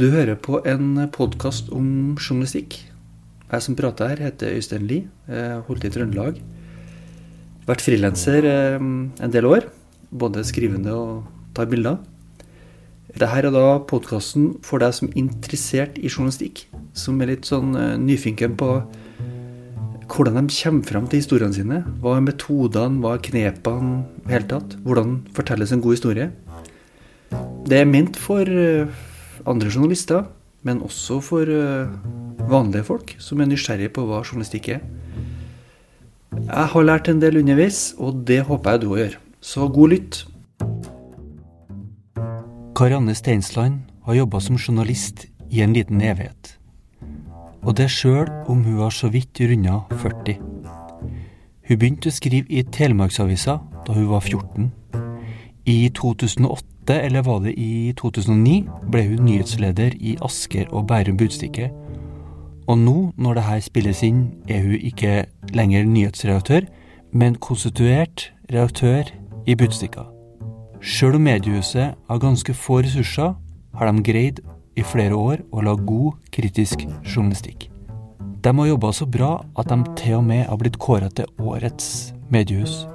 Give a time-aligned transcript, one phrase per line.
[0.00, 2.72] Du hører på en podkast om journalistikk.
[3.50, 5.10] Jeg som prater her, heter Øystein Lie.
[5.66, 6.38] Holdt i Trøndelag.
[7.66, 9.66] Vært frilanser eh, en del år.
[10.08, 11.98] Både skrivende og tar bilder.
[13.10, 16.64] Dette er da podkasten for deg som er interessert i journalistikk.
[16.96, 21.82] Som er litt sånn eh, nyfinken på hvordan de kommer fram til historiene sine.
[22.00, 24.80] Hva er metodene, hva er knepene i hele tatt?
[24.80, 26.32] Hvordan fortelles en god historie?
[27.68, 28.88] Det er ment for eh,
[29.46, 30.24] andre journalister,
[30.62, 31.88] men også for eh,
[32.50, 34.82] vanlige folk som er nysgjerrige på hva journalistikk er.
[36.40, 39.16] Jeg har lært en del underveis, og det håper jeg du òg gjør.
[39.40, 40.20] Så god lytt.
[42.76, 46.56] Karianne Steinsland har jobba som journalist i en liten evighet.
[47.62, 50.38] Og det sjøl om hun har så vidt runda 40.
[51.68, 54.70] Hun begynte å skrive i Telemarksavisa da hun var 14.
[55.68, 61.70] I 2008 eller var det i 2009, ble hun nyhetsleder i Asker og Bærum Budstikke.
[62.70, 66.68] Og nå, når det her spilles inn, er hun ikke lenger nyhetsredaktør,
[67.12, 69.10] men konstituert redaktør
[69.46, 70.06] i Budstikka.
[70.80, 73.34] Sjøl om mediehuset har ganske få ressurser,
[73.74, 74.40] har de greid
[74.78, 77.68] i flere år å lage god, kritisk journalistikk.
[78.40, 82.14] De har jobba så bra at de til og med har blitt kåra til årets
[82.32, 82.86] mediehus.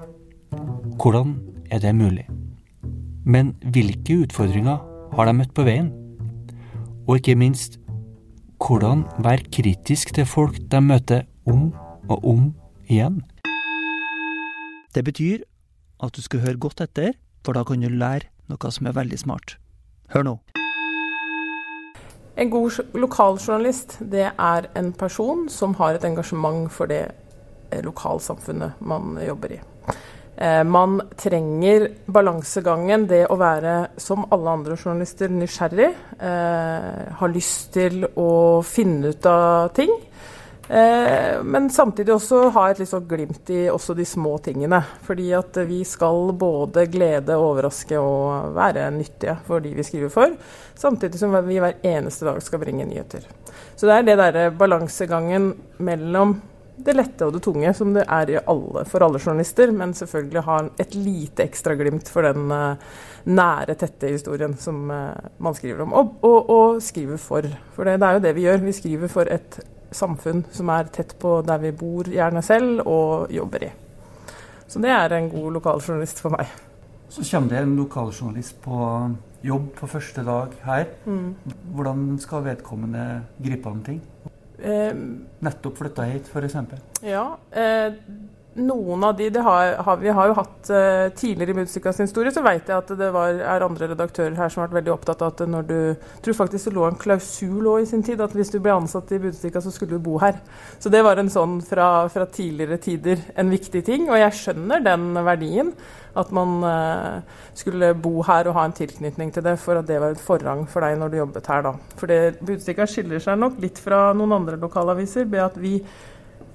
[0.98, 1.36] Hvordan
[1.70, 2.25] er det mulig?
[3.26, 4.78] Men hvilke utfordringer
[5.18, 5.88] har de møtt på veien?
[7.09, 7.80] Og ikke minst,
[8.62, 11.72] hvordan være kritisk til folk de møter om
[12.06, 12.44] og om
[12.86, 13.23] igjen?
[14.94, 15.42] Det betyr
[16.06, 19.17] at du skal høre godt etter, for da kan du lære noe som er veldig
[19.17, 19.58] smart.
[20.14, 20.38] Hør nå.
[22.38, 27.08] En god lokaljournalist det er en person som har et engasjement for det
[27.82, 29.60] lokalsamfunnet man jobber i.
[30.38, 35.92] Eh, man trenger balansegangen, det å være, som alle andre journalister, nysgjerrig.
[36.19, 39.94] Eh, har lyst til å finne ut av ting.
[40.67, 44.82] Eh, men samtidig også ha et sånn glimt i også de små tingene.
[45.05, 50.36] Fordi at vi skal både glede, overraske og være nyttige for de vi skriver for.
[50.76, 53.23] Samtidig som vi hver eneste dag skal bringe nyheter.
[53.76, 55.54] Så det er det derre balansegangen
[55.86, 56.36] mellom
[56.75, 60.58] det lette og det tunge, som det er alle, for alle journalister, men selvfølgelig ha
[60.81, 65.95] et lite ekstra glimt for den uh, nære, tette historien som uh, man skriver om,
[65.95, 67.47] og, og, og, skriver for.
[67.75, 68.65] For det, det, er jo det vi gjør.
[68.65, 69.59] Vi skriver for et
[69.95, 73.71] samfunn som er tett på der vi bor gjerne selv, og jobber i.
[74.67, 76.49] Så det er en god lokaljournalist for meg.
[77.09, 78.81] Så kommer det en lokaljournalist på
[79.45, 80.89] jobb på første dag her.
[81.05, 81.36] Mm.
[81.77, 83.05] Hvordan skal vedkommende
[83.45, 84.02] gripe an ting?
[84.60, 84.93] Eh,
[85.39, 86.55] Nettopp flytta hit, f.eks.?
[87.02, 87.26] Ja.
[88.55, 92.43] Noen av de, har, har, Vi har jo hatt uh, Tidligere i Budstikkas historie så
[92.45, 95.33] vet jeg at det var, er andre redaktører her som har vært veldig opptatt av
[95.33, 95.80] at når du
[96.23, 99.20] tror faktisk det lå en klausul i sin tid, at hvis du ble ansatt i
[99.20, 100.39] Budstikka, så skulle du bo her.
[100.80, 104.08] Så det var en sånn fra, fra tidligere tider en viktig ting.
[104.08, 105.72] Og jeg skjønner den verdien.
[106.16, 109.99] At man uh, skulle bo her og ha en tilknytning til det, for at det
[109.99, 111.66] var et forrang for deg når du jobbet her.
[111.66, 111.73] da.
[111.99, 115.80] For Budstikka skiller seg nok litt fra noen andre lokalaviser ved at vi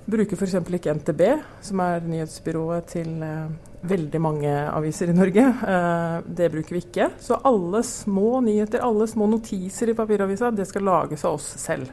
[0.06, 0.54] bruker f.eks.
[0.76, 1.22] ikke NTB,
[1.64, 3.50] som er nyhetsbyrået til uh,
[3.90, 5.44] veldig mange aviser i Norge.
[5.60, 7.10] Uh, det bruker vi ikke.
[7.20, 11.92] Så alle små nyheter, alle små notiser i papiravisa, det skal lages av oss selv.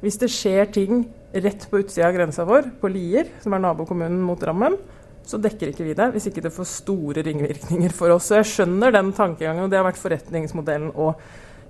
[0.00, 4.22] Hvis det skjer ting rett på utsida av grensa vår, på Lier, som er nabokommunen
[4.24, 4.78] mot Drammen,
[5.26, 8.30] så dekker ikke vi det hvis ikke det får store ringvirkninger for oss.
[8.30, 11.20] Så jeg skjønner den tankegangen, og det har vært forretningsmodellen og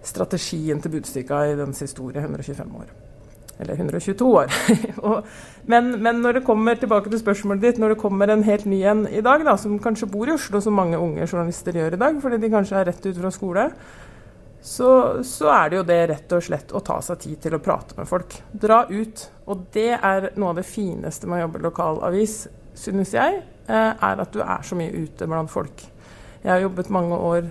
[0.07, 3.10] strategien til Budstykka i dens historie 125 år.
[3.61, 4.53] Eller 122 år.
[5.73, 8.79] men, men, når det kommer tilbake til spørsmålet ditt, når det kommer en helt ny
[8.89, 12.01] en i dag, da, som kanskje bor i Oslo, som mange unge journalister gjør i
[12.01, 13.67] dag, fordi de kanskje er rett ut fra skole,
[14.63, 14.91] så,
[15.25, 17.97] så, er det jo det rett og slett å ta seg tid til å prate
[17.97, 18.35] med folk.
[18.53, 19.23] Dra ut.
[19.53, 22.43] Og det er noe av det fineste med å jobbe lokalavis
[22.81, 25.85] synes jeg, eh, er at du er så mye ute blant folk.
[26.41, 27.51] Jeg har jobbet mange år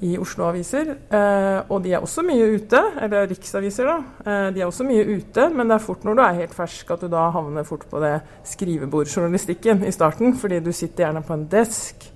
[0.00, 2.80] i Oslo-aviser, eh, og de er også mye ute.
[3.04, 3.96] Eller riksaviser, da.
[4.24, 6.94] Eh, de er også mye ute, men det er fort når du er helt fersk
[6.94, 8.14] at du da havner fort på det
[8.48, 12.08] skrivebordjournalistikken i starten, fordi du sitter gjerne på en desk.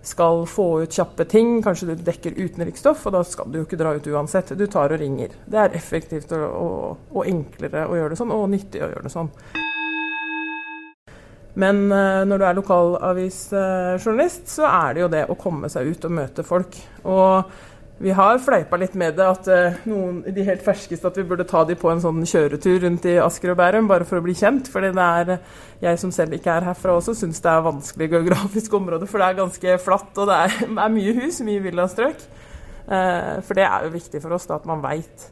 [0.00, 3.80] Skal få ut kjappe ting, kanskje du dekker utenriksstoff, og da skal du jo ikke
[3.82, 4.56] dra ut uansett.
[4.56, 5.36] Du tar og ringer.
[5.44, 9.10] Det er effektivt og, og, og enklere å gjøre det sånn, og nyttig å gjøre
[9.10, 9.28] det sånn.
[11.58, 16.06] Men uh, når du er lokalavisjournalist, så er det jo det å komme seg ut
[16.06, 16.78] og møte folk.
[17.08, 17.50] Og
[18.00, 21.48] vi har fleipa litt med det at uh, noen, de helt ferskeste at vi burde
[21.48, 24.36] ta de på en sånn kjøretur rundt i Asker og Bærum, bare for å bli
[24.38, 24.70] kjent.
[24.72, 25.34] Fordi det er,
[25.82, 29.10] jeg som selv ikke er herfra også, syns det er vanskelig geografisk område.
[29.10, 32.24] For det er ganske flatt, og det er, er mye hus, mye villastrøk.
[32.90, 35.28] Eh, for det er jo viktig for oss da, at man veit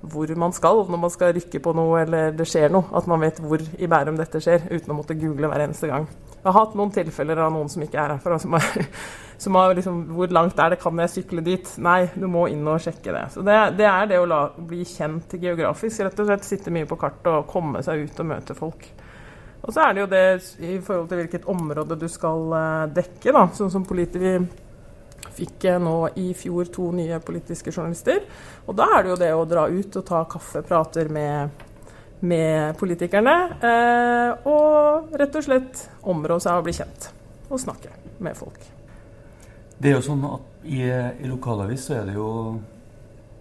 [0.00, 2.88] hvor man skal når man skal rykke på noe eller det skjer noe.
[2.96, 6.08] At man vet hvor i Bærum dette skjer, uten å måtte google hver eneste gang.
[6.36, 8.66] Jeg har hatt noen tilfeller av noen som ikke er herfra, som har,
[9.42, 11.72] som har liksom Hvor langt er det, kan jeg sykle dit?
[11.82, 13.24] Nei, du må inn og sjekke det.
[13.34, 16.04] Så det, det er det å la, bli kjent geografisk.
[16.06, 18.86] Rett og slett sitte mye på kartet og komme seg ut og møte folk.
[19.66, 20.26] Og så er det jo det
[20.62, 23.48] i forhold til hvilket område du skal uh, dekke, da.
[23.56, 24.44] Sånn som politikere
[25.36, 28.24] fikk nå i fjor to nye politiske journalister.
[28.66, 31.64] Og da er det jo det å dra ut og ta kaffeprater med
[32.20, 33.34] med politikerne.
[33.60, 37.10] Eh, og rett og slett områ seg og bli kjent.
[37.50, 37.92] Og snakke
[38.24, 38.58] med folk.
[39.76, 42.30] Det er jo sånn at i, i lokalavis så er det jo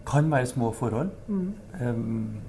[0.05, 1.09] kan være små forhold.
[1.27, 1.47] Mm.
[1.81, 2.41] Um,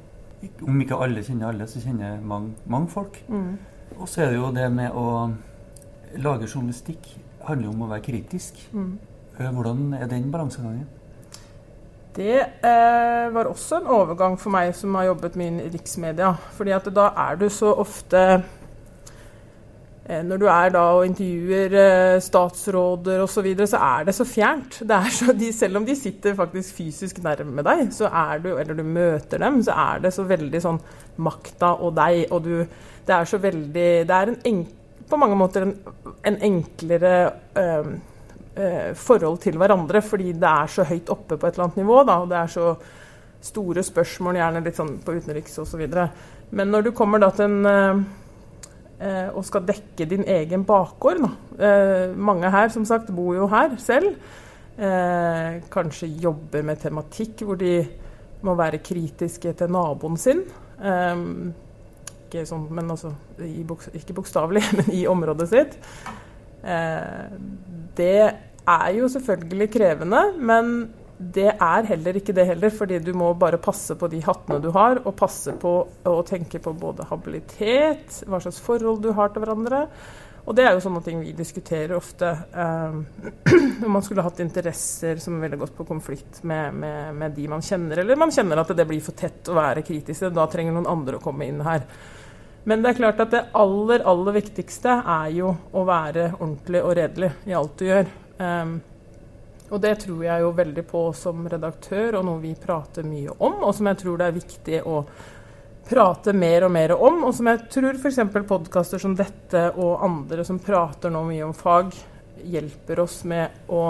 [0.67, 3.23] om ikke alle kjenner alle, så kjenner mange, mange folk.
[3.29, 3.55] Mm.
[3.97, 5.07] Og så er det jo det med å
[6.21, 7.09] lage journalistikk
[7.47, 8.59] handler om å være kritisk.
[8.75, 8.99] Mm.
[9.37, 10.87] Eh, hvordan er den balansegangen?
[12.17, 16.33] Det eh, var også en overgang for meg som har jobbet mye i riksmedia.
[16.57, 18.23] fordi at da er du så ofte
[20.09, 24.15] eh, Når du er da og intervjuer eh, statsråder osv., så, videre, så er det
[24.15, 24.81] så fjernt.
[24.89, 28.75] Det så, de, selv om de sitter faktisk fysisk nærme deg, så er du, eller
[28.75, 30.81] du møter dem, så er det så veldig sånn
[31.17, 32.33] makta og deg.
[32.33, 32.67] Og du
[33.07, 34.67] Det er så veldig Det er en,
[35.11, 35.77] på mange måter en,
[36.25, 37.97] en enklere eh,
[38.97, 41.99] forhold til hverandre, fordi det er så høyt oppe på et eller annet nivå.
[42.09, 42.71] Da, og det er så
[43.45, 45.83] store spørsmål, gjerne litt sånn på utenriks osv.
[46.57, 48.01] Men når du kommer da til en eh,
[49.01, 51.31] eh, og skal dekke din egen bakgård da.
[51.59, 54.17] Eh, mange her som sagt bor jo her selv.
[54.77, 57.79] Eh, kanskje jobber med tematikk hvor de
[58.45, 60.45] må være kritiske til naboen sin.
[60.81, 61.25] Eh,
[62.27, 63.63] ikke sånn, men altså, i,
[63.97, 65.77] ikke bokstavelig, men i området sitt.
[66.63, 67.35] Eh,
[67.97, 68.21] det
[68.67, 70.73] er jo selvfølgelig krevende, men
[71.17, 74.69] det er heller ikke det heller, fordi du må bare passe på de hattene du
[74.75, 75.73] har, og passe på
[76.05, 79.87] å tenke på både habilitet, hva slags forhold du har til hverandre.
[80.47, 82.29] Og det er jo sånne ting vi diskuterer ofte.
[83.87, 87.65] Om man skulle hatt interesser som ville gått på konflikt med, med, med, de man
[87.65, 90.91] kjenner, eller man kjenner at det blir for tett å være kritisk, da trenger noen
[90.91, 91.89] andre å komme inn her.
[92.67, 96.95] Men det er klart at det aller, aller viktigste er jo å være ordentlig og
[96.99, 98.09] redelig i alt du gjør.
[98.43, 98.73] Um,
[99.71, 103.61] og det tror jeg jo veldig på som redaktør, og noe vi prater mye om,
[103.67, 104.99] og som jeg tror det er viktig å
[105.87, 108.19] prate mer og mer om, og som jeg tror f.eks.
[108.51, 111.95] podkaster som dette og andre som prater nå mye om fag,
[112.47, 113.85] hjelper oss med å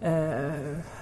[0.00, 0.96] eh,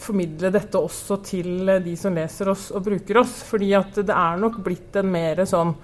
[0.00, 3.40] formidle dette også til de som leser oss og bruker oss.
[3.48, 5.74] Fordi at det er nok blitt en mer sånn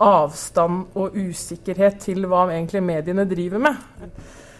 [0.00, 3.82] avstand og usikkerhet til hva egentlig mediene driver med.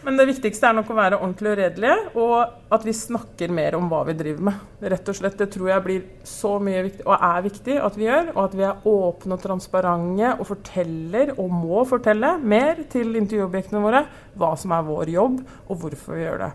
[0.01, 3.75] Men det viktigste er nok å være ordentlig og redelige, og at vi snakker mer
[3.77, 4.63] om hva vi driver med.
[4.81, 8.09] Rett og slett, Det tror jeg blir så mye viktig, og er viktig at vi
[8.09, 8.31] gjør.
[8.33, 13.85] Og at vi er åpne og transparente og forteller, og må fortelle, mer til intervjuobjektene
[13.85, 14.07] våre
[14.41, 16.53] hva som er vår jobb, og hvorfor vi gjør det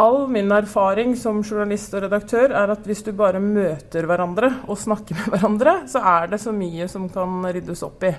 [0.00, 4.78] all min erfaring som journalist og redaktør er at hvis du bare møter hverandre og
[4.80, 8.14] snakker med hverandre, så er det så mye som kan ryddes opp i.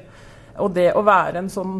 [0.62, 1.78] Og det å være en sånn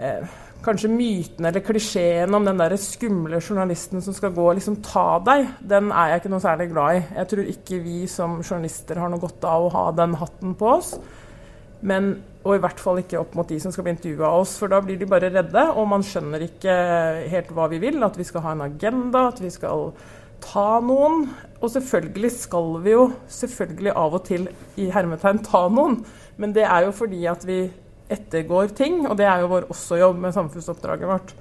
[0.00, 4.80] eh, Kanskje myten eller klisjeen om den der skumle journalisten som skal gå og liksom
[4.82, 7.02] ta deg, den er jeg ikke noe særlig glad i.
[7.20, 10.72] Jeg tror ikke vi som journalister har noe godt av å ha den hatten på
[10.72, 10.96] oss.
[11.80, 12.12] Men,
[12.46, 14.72] og i hvert fall ikke opp mot de som skal bli intervjua av oss, for
[14.72, 16.76] da blir de bare redde, og man skjønner ikke
[17.32, 17.98] helt hva vi vil.
[18.06, 19.90] At vi skal ha en agenda, at vi skal
[20.44, 21.26] ta noen.
[21.60, 24.48] Og selvfølgelig skal vi jo selvfølgelig av og til
[24.80, 26.00] i hermetegn ta noen,
[26.36, 27.64] men det er jo fordi at vi
[28.12, 31.32] ettergår ting, og det er jo vår også jobb med samfunnsoppdraget vårt.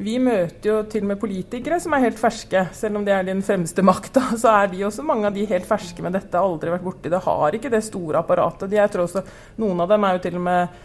[0.00, 2.62] Vi møter jo til og med politikere som er helt ferske.
[2.76, 5.44] Selv om det er din fremste makt, da, så er de også mange av de
[5.50, 6.40] helt ferske med dette.
[6.40, 7.20] Aldri vært borti det.
[7.26, 8.70] Har ikke det store apparatet.
[8.70, 9.24] De, jeg tror også,
[9.60, 10.78] noen av dem er jo til og med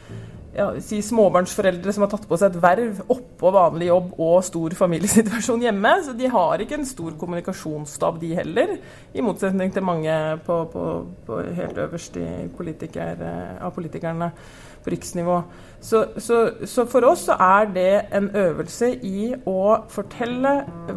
[0.56, 3.00] ja, si småbarnsforeldre som har tatt på seg et verv
[3.36, 5.92] oppå vanlig jobb og stor familiesituasjon hjemme.
[6.04, 8.78] Så de har ikke en stor kommunikasjonsstab, de heller.
[9.14, 10.16] I motsetning til mange
[10.46, 10.86] på, på,
[11.28, 12.18] på helt øverst
[12.56, 14.32] politiker, eh, av politikerne
[14.86, 15.40] på riksnivå.
[15.82, 19.60] Så, så, så, for oss så er det en øvelse i å
[19.92, 20.54] fortelle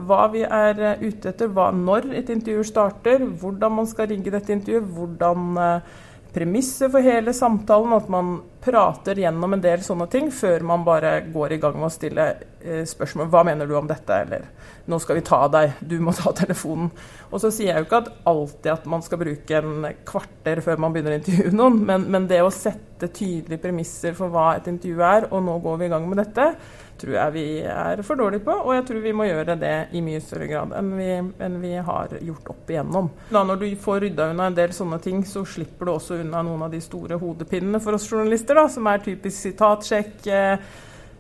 [0.09, 4.33] hva vi er eh, ute etter, hva, når et intervju starter, hvordan man skal rigge
[4.33, 5.99] dette intervjuet, hvordan uh,
[6.32, 11.20] premisset for hele samtalen, at man prater gjennom en del sånne ting før man bare
[11.32, 12.26] går i gang med å stille
[12.61, 13.30] eh, spørsmål.
[13.32, 14.18] Hva mener du om dette?
[14.26, 14.49] Eller
[14.88, 16.90] nå skal vi ta deg, du må ta telefonen.
[17.30, 20.82] Og så sier jeg jo ikke at alltid at man skal bruke en kvarter før
[20.85, 24.68] man begynner å intervjue noen, men, men det å sette tydelige premisser for hva et
[24.70, 26.50] intervju er, og nå går vi i gang med dette,
[27.00, 28.54] tror jeg vi er for dårlige på.
[28.64, 31.08] Og jeg tror vi må gjøre det i mye større grad enn vi,
[31.46, 33.10] enn vi har gjort opp igjennom.
[33.30, 36.42] Da Når du får rydda unna en del sånne ting, så slipper du også unna
[36.46, 40.66] noen av de store hodepinnene for oss journalister, da, som er typisk sitatsjekk, eh,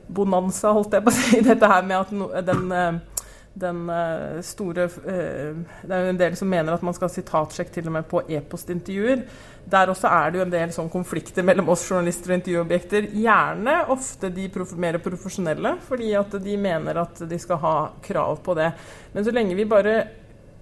[0.08, 1.42] bonanza, holdt jeg på å si.
[1.48, 3.17] Dette her med at no, den eh,
[3.60, 7.14] den uh, store uh, Det er jo en del som mener at man skal ha
[7.14, 9.24] sitatsjekk til og med på e-postintervjuer.
[9.68, 13.10] Der også er det jo en del sånn konflikter mellom oss journalister og intervjuobjekter.
[13.18, 14.46] Gjerne ofte de
[14.80, 17.74] mer profesjonelle, fordi at de mener at de skal ha
[18.04, 18.70] krav på det.
[19.12, 19.98] Men så lenge vi bare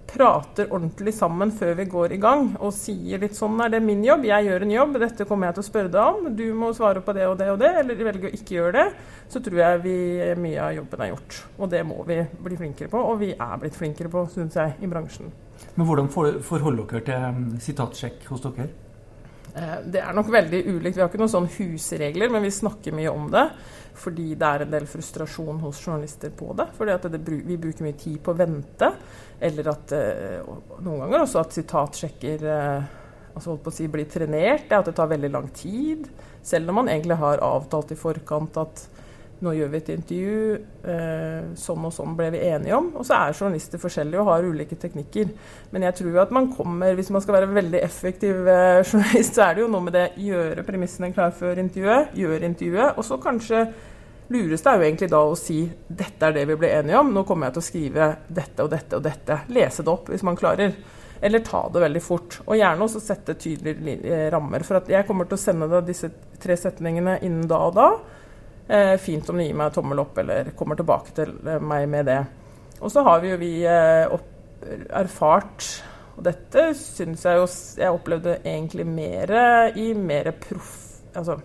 [0.07, 4.03] prater ordentlig sammen før vi går i gang og sier litt sånn er det min
[4.05, 6.71] jobb, jeg gjør en jobb, dette kommer jeg til å spørre deg om, du må
[6.77, 8.87] svare på det og det og det, eller velge å ikke gjøre det,
[9.31, 9.97] så tror jeg vi,
[10.39, 11.39] mye av jobben er gjort.
[11.59, 14.77] Og det må vi bli flinkere på, og vi er blitt flinkere på, syns jeg,
[14.79, 15.31] i bransjen.
[15.75, 18.69] Men hvordan forholder dere til um, sitatsjekk hos dere?
[19.57, 20.97] Eh, det er nok veldig ulikt.
[20.97, 23.47] Vi har ikke noen sånn husregler, men vi snakker mye om det.
[23.97, 26.67] Fordi det er en del frustrasjon hos journalister på det.
[26.77, 28.91] Fordi det, vi bruker mye tid på å vente.
[29.39, 32.93] Eller at eh, noen ganger også at sitatsjekker eh,
[33.33, 34.67] altså holdt på å si, blir trenert.
[34.69, 36.05] Det at det tar veldig lang tid.
[36.45, 38.85] Selv om man egentlig har avtalt i forkant at
[39.43, 40.37] nå gjør vi et intervju,
[40.89, 42.87] eh, sånn og sånn ble vi enige om.
[42.97, 45.29] Og så er journalister forskjellige og har ulike teknikker.
[45.73, 49.37] Men jeg tror jo at man kommer, hvis man skal være veldig effektiv eh, journalist,
[49.37, 53.05] så er det jo noe med det gjøre premissene klar før intervjuet, gjøre intervjuet, og
[53.05, 53.61] så kanskje
[54.33, 57.23] lureste er jo egentlig da å si dette er det vi ble enige om, nå
[57.27, 59.41] kommer jeg til å skrive dette og dette og dette.
[59.53, 60.73] Lese det opp hvis man klarer.
[61.21, 62.41] Eller ta det veldig fort.
[62.45, 64.65] Og gjerne også sette tydelige eh, rammer.
[64.65, 67.87] For jeg kommer til å sende deg disse tre setningene innen da og da.
[68.67, 72.09] Eh, fint om du gir meg tommel opp eller kommer tilbake til eh, meg med
[72.09, 72.19] det.
[72.81, 74.17] Og så har vi jo vi eh,
[74.97, 75.67] erfart
[76.17, 77.45] Og dette syns jeg jo
[77.79, 79.33] jeg opplevde egentlig mer
[79.77, 80.75] i mer proff...
[81.17, 81.39] Altså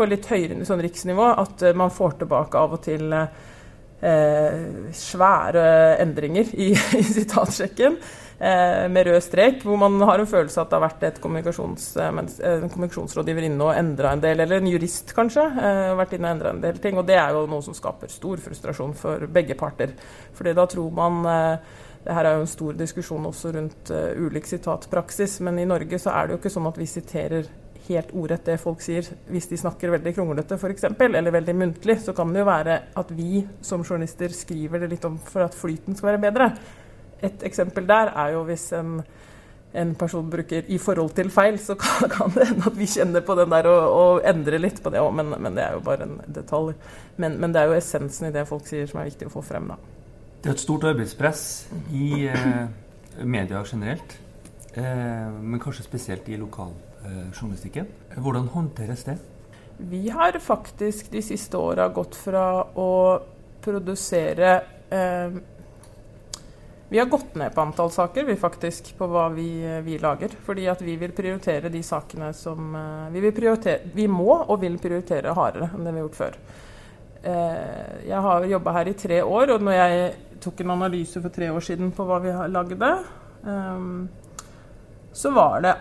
[0.00, 4.60] på litt høyere sånn riksnivå, at man får tilbake av og til eh,
[4.96, 5.64] svære
[6.00, 7.98] endringer i, i sitatsjekken
[8.40, 12.08] med rød strek, hvor man har en følelse at det har vært et kommunikasjons, eh,
[12.08, 16.36] en kommunikasjonsrådgiver inne og endra en del, eller en jurist kanskje, eh, vært inne og
[16.38, 16.96] endra en del ting.
[16.96, 19.92] Og det er jo noe som skaper stor frustrasjon for begge parter.
[20.32, 21.58] Fordi da tror man eh,
[22.00, 26.14] det her er jo en stor diskusjon også rundt ulik sitatpraksis, men i Norge så
[26.14, 27.50] er det jo ikke sånn at vi siterer
[27.90, 29.04] helt ordrett det folk sier.
[29.28, 33.12] Hvis de snakker veldig kronglete f.eks., eller veldig muntlig, så kan det jo være at
[33.12, 36.48] vi som journalister skriver det litt om for at flyten skal være bedre.
[37.22, 39.00] Et eksempel der er jo hvis en,
[39.74, 43.20] en person bruker 'i forhold til feil', så kan, kan det hende at vi kjenner
[43.20, 45.80] på den der og, og endrer litt på det òg, men, men, det er jo
[45.80, 46.74] bare en detalj.
[47.16, 49.42] Men, men, det er jo essensen i det folk sier som er viktig å få
[49.42, 49.76] frem, da.
[50.42, 51.42] Det er et stort arbeidspress
[51.92, 52.66] i eh,
[53.22, 54.16] media generelt,
[54.74, 57.86] eh, men kanskje spesielt i lokaljournalistikken.
[58.10, 59.18] Eh, Hvordan håndteres det?
[59.76, 63.20] Vi har faktisk de siste åra gått fra å
[63.64, 64.52] produsere
[64.90, 65.36] eh,
[66.90, 70.32] vi har gått ned på antall saker vi faktisk, på hva vi, vi, lager.
[70.42, 73.30] Fordi at vi vil prioritere de sakene som eh, vi,
[73.94, 76.40] vi må og vil prioritere hardere enn det vi har gjort før.
[77.22, 80.10] Eh, jeg har jobba her i tre år, og når jeg
[80.42, 82.92] tok en analyse for tre år siden på hva vi lagde,
[83.54, 83.86] eh,
[85.22, 85.76] så var det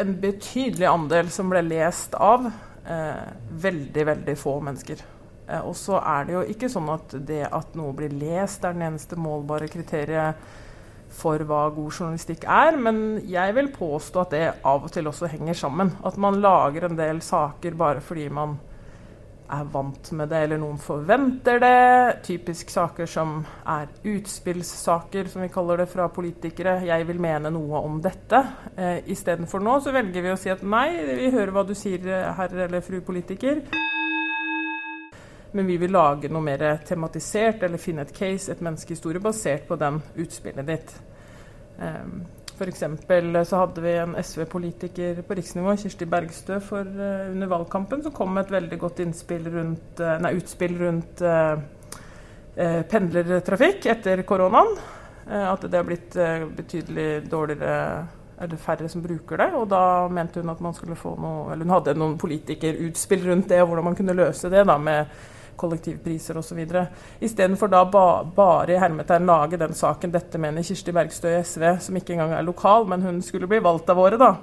[0.00, 2.48] en betydelig andel som ble lest av
[2.84, 5.00] veldig, veldig få mennesker.
[5.48, 8.76] Eh, og så er det jo ikke sånn at det at noe blir lest, er
[8.76, 10.52] den eneste målbare kriteriet
[11.14, 15.30] for hva god journalistikk er, men jeg vil påstå at det av og til også
[15.30, 15.92] henger sammen.
[16.02, 18.56] At man lager en del saker bare fordi man
[19.54, 22.22] er vant med det, eller noen forventer det.
[22.26, 23.36] Typisk saker som
[23.68, 26.78] er utspillssaker, som vi kaller det fra politikere.
[26.88, 28.40] Jeg vil mene noe om dette.
[28.74, 30.88] Eh, Istedenfor nå så velger vi å si at nei,
[31.20, 32.08] vi hører hva du sier,
[32.40, 33.62] herr eller fru politiker.
[35.54, 39.76] Men vi vil lage noe mer tematisert, eller finne et case, et menneskehistorie, basert på
[39.78, 40.94] den utspillet ditt.
[41.78, 42.82] Um, F.eks.
[43.48, 48.34] så hadde vi en SV-politiker på riksnivå, Kirsti Bergstø, for, uh, under valgkampen, som kom
[48.34, 49.04] med et veldig godt
[49.54, 51.54] rundt, uh, nei, utspill rundt uh,
[52.90, 54.76] pendlertrafikk etter koronaen.
[55.24, 56.14] at det har blitt
[56.54, 58.06] betydelig dårligere
[58.38, 59.48] eller færre som bruker det.
[59.56, 63.48] Og da mente hun at man skulle få noe Eller hun hadde noen politikerutspill rundt
[63.48, 65.06] det, og hvordan man kunne løse det da med
[65.56, 66.60] kollektivpriser osv.
[67.20, 68.06] Istedenfor da ba,
[68.36, 72.32] bare i hermetegn lage den saken 'Dette mener Kirsti Bergstø i SV', som ikke engang
[72.32, 74.36] er lokal, men hun skulle bli valgt av våre da,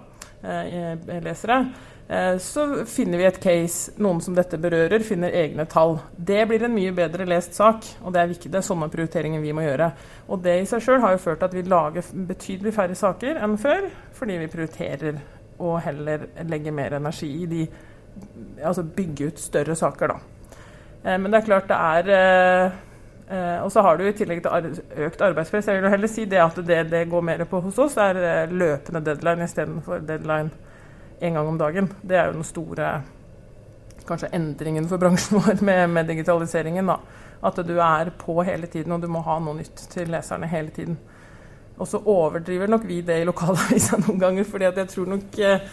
[0.43, 1.65] eh, lesere.
[2.11, 5.93] Eh, så finner vi et case, noen som dette berører, finner egne tall.
[6.17, 8.51] Det blir en mye bedre lest sak, og det er viktig.
[8.51, 9.87] Det er sånne prioriteringer vi må gjøre.
[10.27, 13.39] Og det i seg sjøl har jo ført til at vi lager betydelig færre saker
[13.45, 13.87] enn før,
[14.17, 15.21] fordi vi prioriterer
[15.61, 17.63] å heller legge mer energi i de
[18.61, 20.40] Altså bygge ut større saker, da.
[21.03, 22.71] Eh, men det er klart det er
[23.31, 25.69] Uh, og så har du i tillegg til økt arbeidspress.
[25.71, 28.99] Jeg vil heller si det at det det går mer på hos oss, er løpende
[29.05, 30.51] deadline istedenfor deadline
[31.21, 31.87] én gang om dagen.
[32.03, 32.89] Det er jo den store
[34.07, 36.91] kanskje endringen for bransjen vår med, med digitaliseringen.
[36.91, 36.97] Da.
[37.43, 40.69] At du er på hele tiden, og du må ha noe nytt til leserne hele
[40.75, 40.99] tiden.
[41.77, 45.63] Og så overdriver nok vi det i lokalavisa noen ganger, fordi jeg tror nok eh,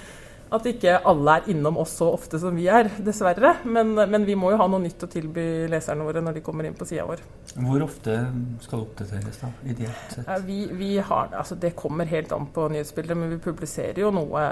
[0.55, 3.55] at ikke alle er innom oss så ofte som vi er, dessverre.
[3.69, 6.69] Men, men, vi må jo ha noe nytt å tilby leserne våre når de kommer
[6.69, 7.25] inn på sida vår.
[7.57, 8.17] Hvor ofte
[8.65, 9.53] skal det oppdateres, da?
[9.69, 10.33] Ideelt sett?
[10.47, 14.49] Vi, vi har, altså det kommer helt an på nyhetsbildet, men vi publiserer jo noe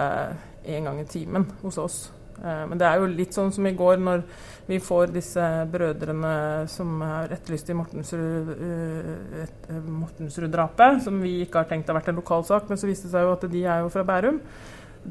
[0.67, 1.99] en gang i timen hos oss.
[2.45, 4.25] Eh, men det er jo litt sånn som i går, når
[4.69, 6.35] vi får disse brødrene
[6.71, 10.55] som er etterlyst i Mortensrud-drapet, eh, Mortensrud
[11.05, 13.23] som vi ikke har tenkt har vært en lokal sak, men så viste det seg
[13.27, 14.39] jo at de er jo fra Bærum.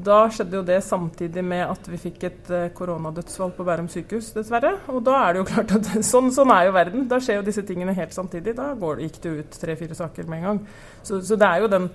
[0.04, 4.32] Da skjedde jo det samtidig med at vi fikk et uh, koronadødsfall på Bærum sykehus,
[4.36, 4.74] dessverre.
[4.92, 7.06] Og da er det jo klart at sånn, sånn, er jo verden.
[7.10, 8.56] Da skjer jo disse tingene helt samtidig.
[8.58, 10.60] Da går, gikk det ut tre-fire saker med en gang.
[11.02, 11.88] Så, så det er jo den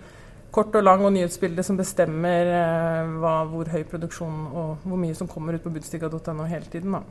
[0.51, 5.15] kort og lang og nyhetsbildet som bestemmer eh, hva, hvor høy produksjon og hvor mye
[5.15, 7.00] som kommer ut på budstiga.no hele tiden.
[7.00, 7.01] Da.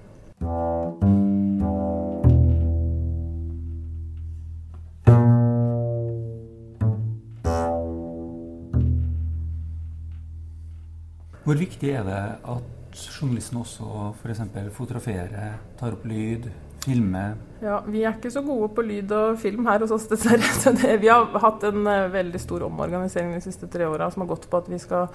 [11.50, 14.42] Hvor viktig er det at journalisten også f.eks.
[14.70, 16.44] fotograferer, tar opp lyd,
[16.84, 17.32] filmer?
[17.58, 20.94] Ja, Vi er ikke så gode på lyd og film her hos oss, dessverre.
[21.02, 24.46] Vi har hatt en uh, veldig stor omorganisering de siste tre åra som har gått
[24.46, 25.10] på at vi skal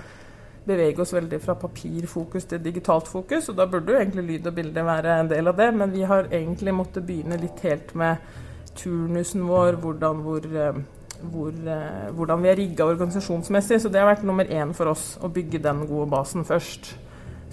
[0.68, 3.48] bevege oss veldig fra papirfokus til digitalt fokus.
[3.48, 6.04] og Da burde jo egentlig lyd og bilde være en del av det, men vi
[6.04, 8.28] har egentlig måttet begynne litt helt med
[8.76, 10.84] turnusen vår, hvordan, hvor, uh,
[11.32, 13.82] hvor, uh, hvordan vi er rigga organisasjonsmessig.
[13.82, 16.94] Så det har vært nummer én for oss, å bygge den gode basen først.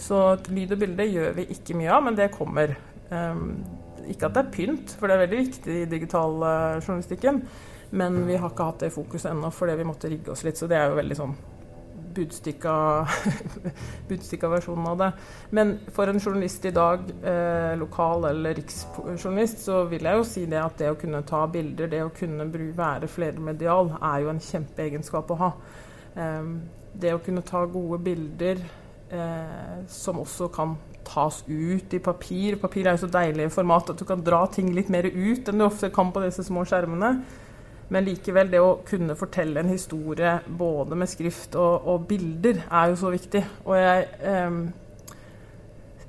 [0.00, 2.74] Så lyd og bilde gjør vi ikke mye av, men det kommer.
[3.12, 3.62] Um,
[4.08, 7.42] ikke at det er pynt, for det er veldig viktig i digital uh, journalistikken.
[7.92, 10.56] Men vi har ikke hatt det i fokus ennå fordi vi måtte rigge oss litt.
[10.58, 11.34] Så det er jo veldig sånn
[12.14, 12.74] budstikka,
[14.08, 15.10] budstikka versjonen av det.
[15.50, 20.44] Men for en journalist i dag, eh, lokal eller riksjournalist, så vil jeg jo si
[20.50, 24.44] det at det å kunne ta bilder, det å kunne være flermedial, er jo en
[24.50, 25.50] kjempeegenskap å ha.
[26.16, 26.54] Eh,
[26.92, 28.58] det å kunne ta gode bilder
[29.12, 32.56] eh, som også kan tas ut i papir.
[32.60, 35.60] Papir er jo så deilig format at du kan dra ting litt mer ut enn
[35.60, 37.16] du ofte kan på disse små skjermene.
[37.88, 42.92] Men likevel, det å kunne fortelle en historie både med skrift og, og bilder, er
[42.92, 43.42] jo så viktig.
[43.66, 44.62] Og jeg ehm,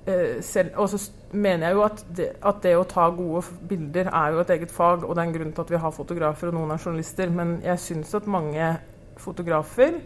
[0.05, 4.11] eh, selv, Og så mener jeg jo at det, at det, å ta gode bilder
[4.13, 6.51] er jo et eget fag, og det er en grunn til at vi har fotografer
[6.51, 7.29] og noen er journalister.
[7.29, 8.73] Men jeg syns at mange
[9.19, 9.97] fotografer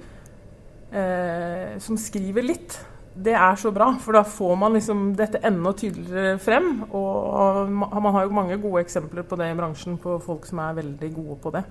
[0.92, 2.80] eh, som skriver litt,
[3.18, 6.84] det er så bra, for da får man liksom dette enda tydeligere frem.
[6.96, 10.78] Og man har jo mange gode eksempler på det i bransjen, på folk som er
[10.78, 11.64] veldig gode på det.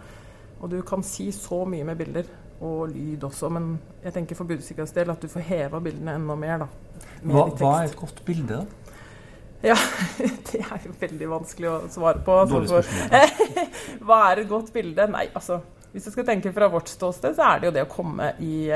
[0.61, 2.33] Og du kan si så mye med bilder,
[2.65, 6.37] og lyd også, men jeg tenker for Budstikas del at du får heva bildene enda
[6.41, 6.69] mer, da.
[7.23, 8.83] Hva, hva, er et godt bilde, da?
[9.71, 9.77] Ja,
[10.51, 12.41] det er jo veldig vanskelig å svare på.
[12.43, 12.83] Altså,
[14.07, 15.07] hva er et godt bilde?
[15.13, 15.61] Nei, altså
[15.97, 18.67] hvis jeg skal tenke fra vårt ståsted, så er det jo det å komme i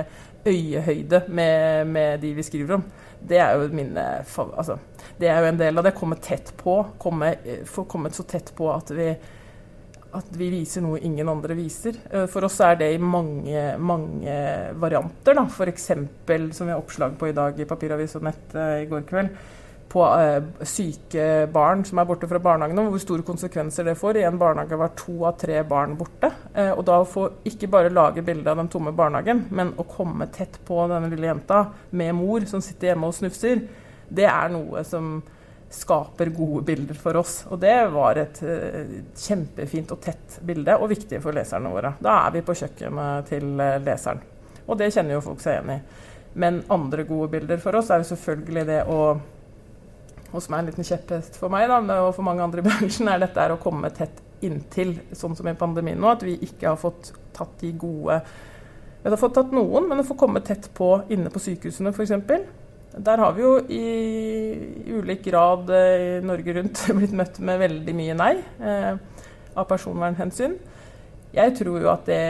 [0.47, 2.85] øyehøyde med, med de vi skriver om.
[3.21, 4.79] Det er jo mine altså,
[5.21, 5.95] Det er jo en del av det.
[5.97, 6.79] Komme tett på.
[6.99, 7.35] Komme,
[7.69, 9.11] få kommet så tett på at vi,
[10.17, 12.01] at vi viser noe ingen andre viser.
[12.11, 14.37] Eh, for oss er det i mange, mange
[14.81, 15.45] varianter.
[15.47, 15.91] F.eks.
[16.57, 19.35] som vi har oppslag på i dag i Papiravis og Nett eh, i går kveld
[19.91, 24.21] på eh, syke barn som er borte fra barnehagen, og hvor store konsekvenser det får.
[24.21, 26.31] I en barnehage var to av tre barn borte.
[26.55, 29.87] Eh, og da å få ikke bare lage bilde av den tomme barnehagen, men å
[29.91, 33.65] komme tett på denne lille jenta med mor som sitter hjemme og snufser,
[34.11, 35.19] det er noe som
[35.71, 37.35] skaper gode bilder for oss.
[37.51, 41.93] Og det var et uh, kjempefint og tett bilde, og viktig for leserne våre.
[42.03, 43.53] Da er vi på kjøkkenet til
[43.87, 44.23] leseren.
[44.67, 46.09] Og det kjenner jo folk seg igjen i.
[46.43, 48.99] Men andre gode bilder for oss er jo selvfølgelig det å
[50.31, 53.11] og som er en liten kjepphest for meg da, og for mange andre i bransjen,
[53.11, 56.09] er dette å komme tett inntil, sånn som i pandemien nå.
[56.13, 58.21] At vi ikke har fått tatt de gode
[59.03, 62.13] Vi har fått tatt noen, men å få komme tett på inne på sykehusene f.eks.
[62.91, 67.95] Der har vi jo i ulik grad eh, i Norge rundt blitt møtt med veldig
[67.97, 68.99] mye nei eh,
[69.55, 70.59] av personvernhensyn.
[71.31, 72.23] Jeg tror jo at det,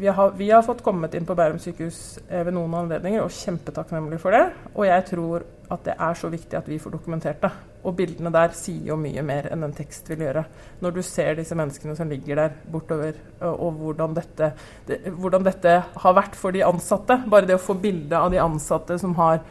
[0.00, 3.32] vi, har, vi har fått kommet inn på Bærum sykehus eh, ved noen anledninger, og
[3.32, 4.44] kjempetakknemlig for det.
[4.74, 7.50] Og jeg tror at det er så viktig at vi får dokumentert det.
[7.86, 10.42] Og bildene der sier jo mye mer enn en tekst vil gjøre.
[10.82, 14.50] Når du ser disse menneskene som ligger der bortover, og, hvordan, dette,
[14.88, 17.20] det, hvordan dette har vært for de ansatte.
[17.30, 19.44] Bare det å få bilde av de ansatte som har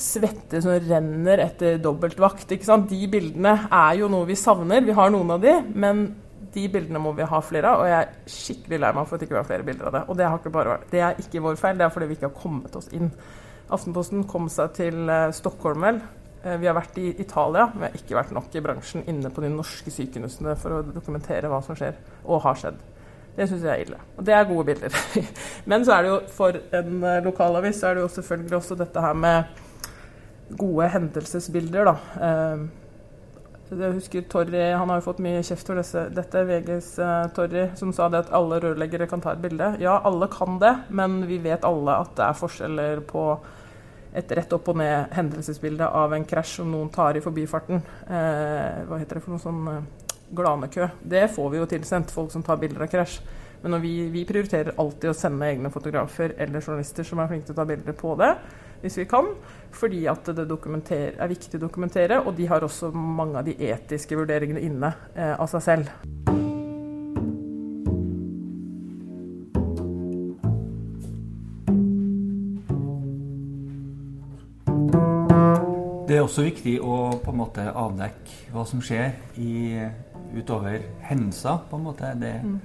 [0.00, 2.50] svette som renner etter dobbeltvakt.
[2.50, 4.82] De bildene er jo noe vi savner.
[4.84, 6.06] Vi har noen av de, men
[6.54, 9.24] de bildene må vi ha flere av, og jeg er skikkelig lei meg for at
[9.26, 10.02] ikke var flere bilder av det.
[10.08, 12.18] Og det, har ikke bare, vært, det, er ikke vår feil, det er fordi vi
[12.18, 13.10] ikke har kommet oss inn.
[13.72, 16.00] Aftenposten kom seg til uh, Stockholm, vel.
[16.44, 19.44] Uh, vi har vært i Italia, vi har ikke vært nok i bransjen inne på
[19.44, 21.96] de norske sykehusene for å dokumentere hva som skjer,
[22.26, 22.82] og har skjedd.
[23.34, 24.00] Det syns jeg er ille.
[24.14, 24.98] Og det er gode bilder.
[25.70, 28.78] men så er det jo for en uh, lokalavis så er det jo selvfølgelig også
[28.84, 29.62] dette her med
[30.60, 31.94] gode hendelsesbilder, da.
[33.70, 36.44] Jeg husker Torry, Han har jo fått mye kjeft for disse, dette.
[36.44, 39.70] VGs uh, Torry som sa det at alle rørleggere kan ta et bilde.
[39.80, 43.24] Ja, alle kan det, men vi vet alle at det er forskjeller på
[44.14, 47.80] et rett opp og ned hendelsesbilde av en krasj som noen tar i forbifarten.
[48.06, 49.80] Eh, hva heter det for noe sånn eh,
[50.38, 50.86] glanekø.
[51.02, 53.16] Det får vi jo tilsendt, folk som tar bilder av krasj.
[53.64, 57.56] Men vi, vi prioriterer alltid å sende egne fotografer eller journalister som er flinke til
[57.56, 58.30] å ta bilder på det
[58.84, 59.32] hvis vi kan.
[59.74, 64.16] Fordi at det er viktig å dokumentere, og de har også mange av de etiske
[64.18, 65.90] vurderingene inne eh, av seg selv.
[76.04, 79.80] Det er også viktig å på en måte avdekke hva som skjer i,
[80.36, 81.64] utover hendelser.
[81.70, 82.12] på en måte.
[82.20, 82.60] Det, mm.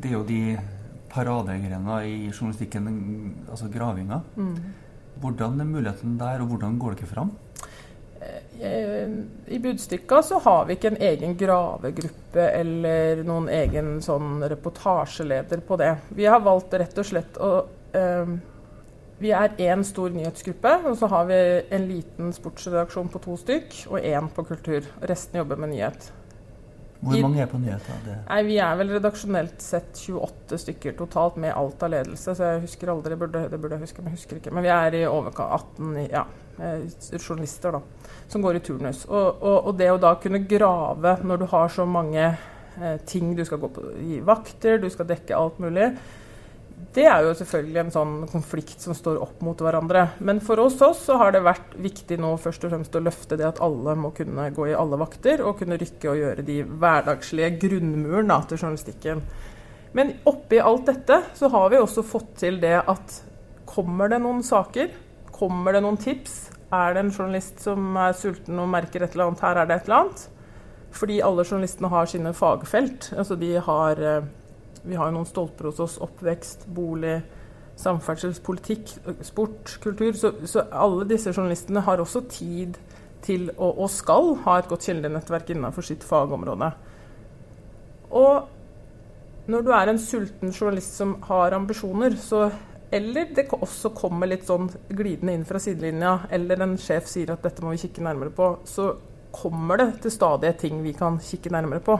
[0.00, 0.42] det er jo de
[1.12, 2.88] paradegrenene i journalistikken,
[3.50, 4.22] altså gravinga.
[4.36, 4.56] Mm.
[5.22, 7.32] Hvordan er muligheten der, og hvordan går dere fram?
[8.62, 9.08] Eh,
[9.46, 15.78] I Budstikka så har vi ikke en egen gravegruppe eller noen egen sånn reportasjeleder på
[15.80, 15.96] det.
[16.14, 17.52] Vi har valgt rett og slett å
[17.96, 18.34] eh,
[19.22, 21.36] Vi er én stor nyhetsgruppe, og så har vi
[21.70, 24.88] en liten sportsredaksjon på to stykk og én på kultur.
[24.98, 26.08] Resten jobber med nyhet.
[27.02, 28.02] Hvor mange er på nyheter?
[28.28, 32.36] Nei, Vi er vel redaksjonelt sett 28 stykker totalt, med alt av ledelse.
[32.38, 34.54] Så jeg husker aldri, burde, det burde jeg huske, men jeg husker ikke.
[34.54, 36.22] Men vi er i overkant 18 ja,
[36.62, 36.86] eh,
[37.18, 37.82] journalister da,
[38.30, 39.02] som går i turnus.
[39.10, 43.34] Og, og, og, det å da kunne grave når du har så mange eh, ting
[43.34, 45.90] du skal gå på i vakter, du skal dekke alt mulig,
[46.94, 50.06] det er jo selvfølgelig en sånn konflikt som står opp mot hverandre.
[50.24, 53.38] Men for oss, også, så har det vært viktig nå først og fremst å løfte
[53.40, 56.58] det at alle må kunne gå i alle vakter og kunne rykke og gjøre de
[56.66, 59.22] hverdagslige grunnmuren til journalistikken.
[59.96, 63.18] Men oppi alt dette så har vi også fått til det at
[63.68, 64.90] kommer det noen saker,
[65.32, 69.30] kommer det noen tips, er det en journalist som er sulten og merker et eller
[69.30, 70.28] annet, her er det et eller annet.
[70.92, 73.12] Fordi alle journalistene har sine fagfelt.
[73.16, 74.30] altså de har eh,
[74.82, 75.98] vi har jo noen stolper hos oss.
[76.02, 77.20] Oppvekst, bolig,
[77.80, 80.12] samferdselspolitikk, sport, kultur.
[80.18, 82.78] Så, så, alle disse journalistene har også tid
[83.22, 86.72] til å, og skal ha et godt kildenettverk innenfor sitt fagområde.
[88.12, 92.48] Og når du er en sulten journalist som har ambisjoner, så
[92.92, 97.46] eller det også kommer litt sånn glidende inn fra sidelinja, eller en sjef sier at
[97.46, 98.90] dette må vi kikke nærmere på, så
[99.32, 101.96] kommer det til stadige ting vi kan kikke nærmere på.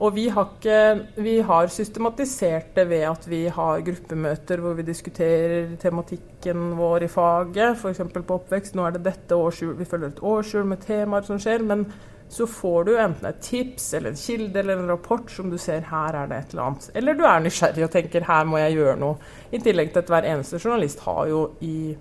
[0.00, 0.76] Og vi har, ikke,
[1.20, 7.10] vi har, systematisert det ved at vi har gruppemøter hvor vi diskuterer tematikken vår i
[7.12, 8.00] faget, f.eks.
[8.14, 8.78] på oppvekst.
[8.78, 11.66] Nå er det dette årshjul, vi følger et årshjul med temaer som skjer.
[11.68, 11.84] Men
[12.32, 15.84] så får du enten et tips eller en kilde eller en rapport som du ser
[15.90, 16.90] her er det et eller annet.
[16.96, 19.32] Eller du er nysgjerrig og tenker her må jeg gjøre noe.
[19.52, 21.92] I tillegg til at hver eneste journalist har jo i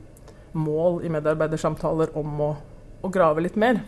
[0.55, 2.53] mål i medarbeidersamtaler om å,
[3.03, 3.81] å grave litt mer.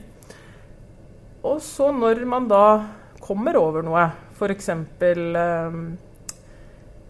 [1.47, 2.65] Og så når man da
[3.21, 4.07] kommer over noe.
[4.35, 4.69] F.eks.
[4.69, 5.77] Eh,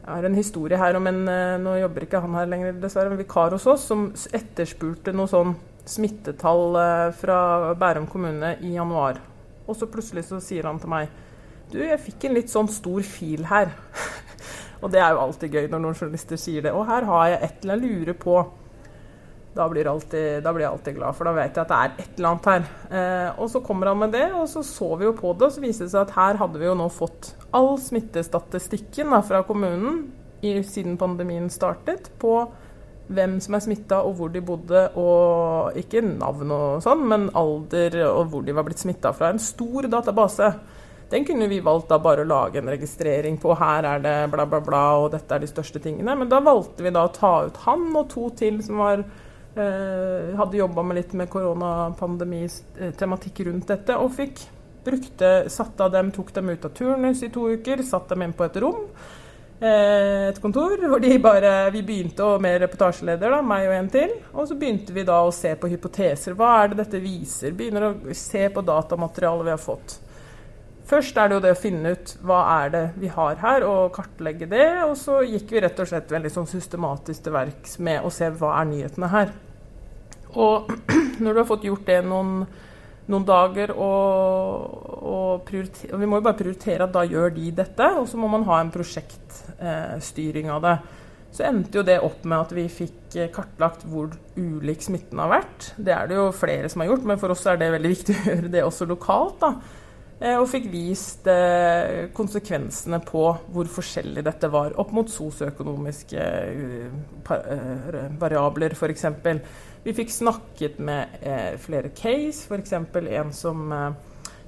[0.01, 3.13] jeg har en historie her om en eh, Nå jobber ikke han her lenger, dessverre,
[3.13, 5.55] en vikar hos oss som etterspurte noe sånn
[5.87, 7.39] smittetall eh, fra
[7.79, 9.21] Bærum kommune i januar.
[9.67, 11.11] Og så plutselig så sier han til meg
[11.71, 13.71] Du, jeg fikk en litt sånn stor fil her.
[14.81, 16.73] og det er jo alltid gøy når noen journalister sier det.
[16.75, 18.41] Og her har jeg et eller annet lurer på.
[19.51, 21.95] Da blir, alltid, da blir, jeg alltid glad, for da vet jeg at det er
[21.99, 22.67] et eller annet her.
[22.87, 25.51] Eh, og så kommer han med det, og så så vi jo på det, og
[25.51, 29.43] så viste det seg at her hadde vi jo nå fått all smittestatistikken da, fra
[29.43, 30.05] kommunen
[30.39, 32.37] i, siden pandemien startet, på
[33.11, 37.97] hvem som er smitta og hvor de bodde, og ikke navn og sånn, men alder
[38.07, 39.33] og hvor de var blitt smitta fra.
[39.33, 40.47] En stor database.
[41.11, 43.51] Den kunne vi valgt da bare å lage en registrering på.
[43.59, 46.15] Her er det bla, bla, bla, og dette er de største tingene.
[46.15, 49.03] Men da valgte vi da å ta ut han og to til som var
[49.55, 54.39] hadde jobba med litt med koronapandemi-tematikk rundt dette, og fikk
[54.83, 58.47] brukte, satte dem, tok dem ut av turnus i to uker, satt dem inn på
[58.47, 58.85] et rom.
[59.61, 64.15] Eh, et kontor hvor de bare, vi begynte med reportasjeleder, da, meg og en til.
[64.33, 66.37] Og så begynte vi da å se på hypoteser.
[66.37, 67.53] Hva er det dette viser?
[67.57, 69.99] Begynner å se på datamaterialet vi har fått.
[70.89, 73.93] Først er det jo det å finne ut hva er det vi har her, og
[73.95, 74.67] kartlegge det.
[74.87, 78.31] Og så gikk vi rett og slett veldig sånn systematisk til verks med å se
[78.41, 79.31] hva er nyhetene her.
[80.41, 80.71] Og
[81.23, 82.41] når du har fått gjort det noen,
[83.11, 87.91] noen dager, og, og, og, vi må jo bare prioritere at da gjør de dette,
[87.99, 90.75] og så må man ha en prosjektstyring eh, av det.
[91.31, 95.31] Så endte jo det opp med at vi fikk eh, kartlagt hvor ulik smitten har
[95.31, 95.69] vært.
[95.79, 98.17] Det er det jo flere som har gjort, men for oss er det veldig viktig
[98.17, 99.39] å gjøre det også lokalt.
[99.43, 99.53] da.
[100.21, 107.95] Eh, og fikk vist eh, konsekvensene på hvor forskjellig dette var, opp mot sosioøkonomiske eh,
[108.21, 109.07] variabler, f.eks.
[109.81, 111.15] Vi fikk snakket med
[111.57, 112.73] flere case, f.eks.
[113.01, 113.71] en som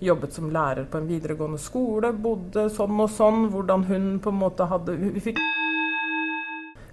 [0.03, 4.37] jobbet som lærer på en videregående skole, bodde sånn og sånn, hvordan hun på en
[4.43, 5.39] måte hadde Vi fikk,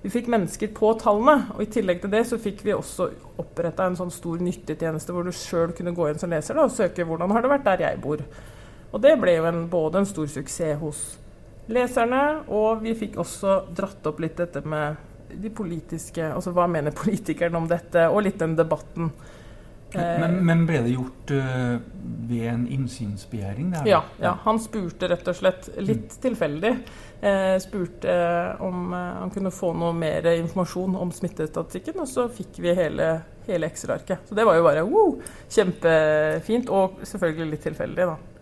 [0.00, 3.10] vi fikk mennesker på tallene, og i tillegg til det så fikk vi også
[3.42, 6.72] oppretta en sånn stor nyttetjeneste hvor du sjøl kunne gå inn som leser da, og
[6.72, 8.24] søke hvordan har det vært der jeg bor.
[8.90, 11.02] Og det ble jo en, både en stor suksess hos
[11.70, 16.90] leserne, og vi fikk også dratt opp litt dette med de politiske Altså hva mener
[16.96, 19.12] politikerne om dette, og litt den debatten.
[19.94, 21.80] Men, men, ble det gjort uh,
[22.30, 23.72] ved en innsynsbegjæring?
[23.88, 26.20] Ja, ja, han spurte rett og slett litt mm.
[26.22, 26.72] tilfeldig.
[27.20, 28.14] eh, spurte
[28.62, 33.10] om eh, han kunne få noe mer informasjon om smittestatistikken, og så fikk vi hele,
[33.48, 34.28] hele Excel-arket.
[34.28, 35.16] Så det var jo bare wow,
[35.50, 38.39] kjempefint, og selvfølgelig litt tilfeldig, da.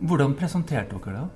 [0.00, 1.28] Hvordan presenterte dere det?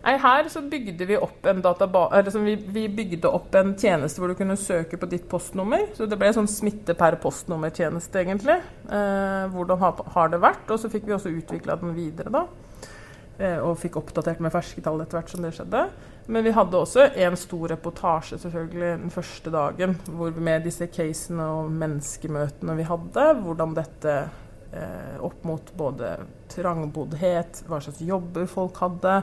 [0.00, 4.32] Nei, her så bygde vi opp en altså vi, vi, bygde opp en tjeneste hvor
[4.32, 5.90] du kunne søke på ditt postnummer.
[5.96, 8.56] Så det ble sånn smitte per postnummertjeneste, egentlig.
[8.88, 10.64] Eh, hvordan har, har, det vært?
[10.72, 12.46] Og så fikk vi også utvikla den videre, da.
[13.36, 15.84] Eh, og fikk oppdatert med ferske tall etter hvert som det skjedde.
[16.32, 21.44] Men vi hadde også en stor reportasje selvfølgelig den første dagen hvor med disse casene
[21.58, 24.20] og menneskemøtene vi hadde, hvordan dette
[25.20, 26.12] opp mot både
[26.50, 29.16] trangboddhet, hva slags jobber folk hadde.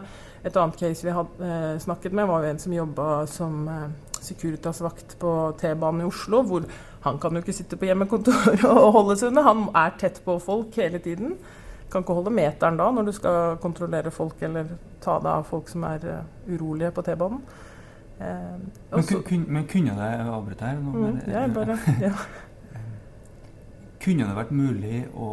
[0.43, 3.85] Et annet case vi hadde eh, snakket med, var jo en som jobba som eh,
[4.27, 6.41] Securitas-vakt på T-banen i Oslo.
[6.43, 6.67] hvor
[7.05, 9.45] Han kan jo ikke sitte på hjemmekontoret og holde seg unna.
[9.47, 11.37] Han er tett på folk hele tiden.
[11.91, 15.71] Kan ikke holde meteren da når du skal kontrollere folk eller ta deg av folk
[15.71, 16.03] som er
[16.49, 17.43] urolige på T-banen.
[18.19, 18.59] Eh,
[18.91, 20.79] men, kun, men, kunne det avbryte her?
[20.81, 22.11] Mm, ja, bare, ja.
[24.07, 25.29] Kunne det vært mulig å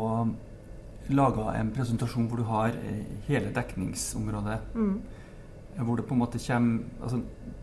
[1.14, 4.56] lage en presentasjon hvor du har eh, hele dekningsområdet?
[4.74, 4.96] Mm.
[5.78, 7.20] Hvor det på en måte kommer altså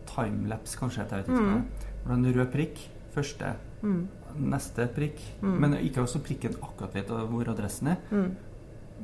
[0.08, 1.42] Timelapse, kanskje, jeg vet ikke.
[1.42, 1.92] Mm.
[2.04, 2.80] Hvor en rød prikk.
[3.12, 3.52] Første.
[3.82, 4.00] Mm.
[4.48, 5.20] Neste prikk.
[5.42, 5.58] Mm.
[5.60, 8.00] Men ikke også prikken akkurat vet hvor adressen er.
[8.10, 8.30] Mm.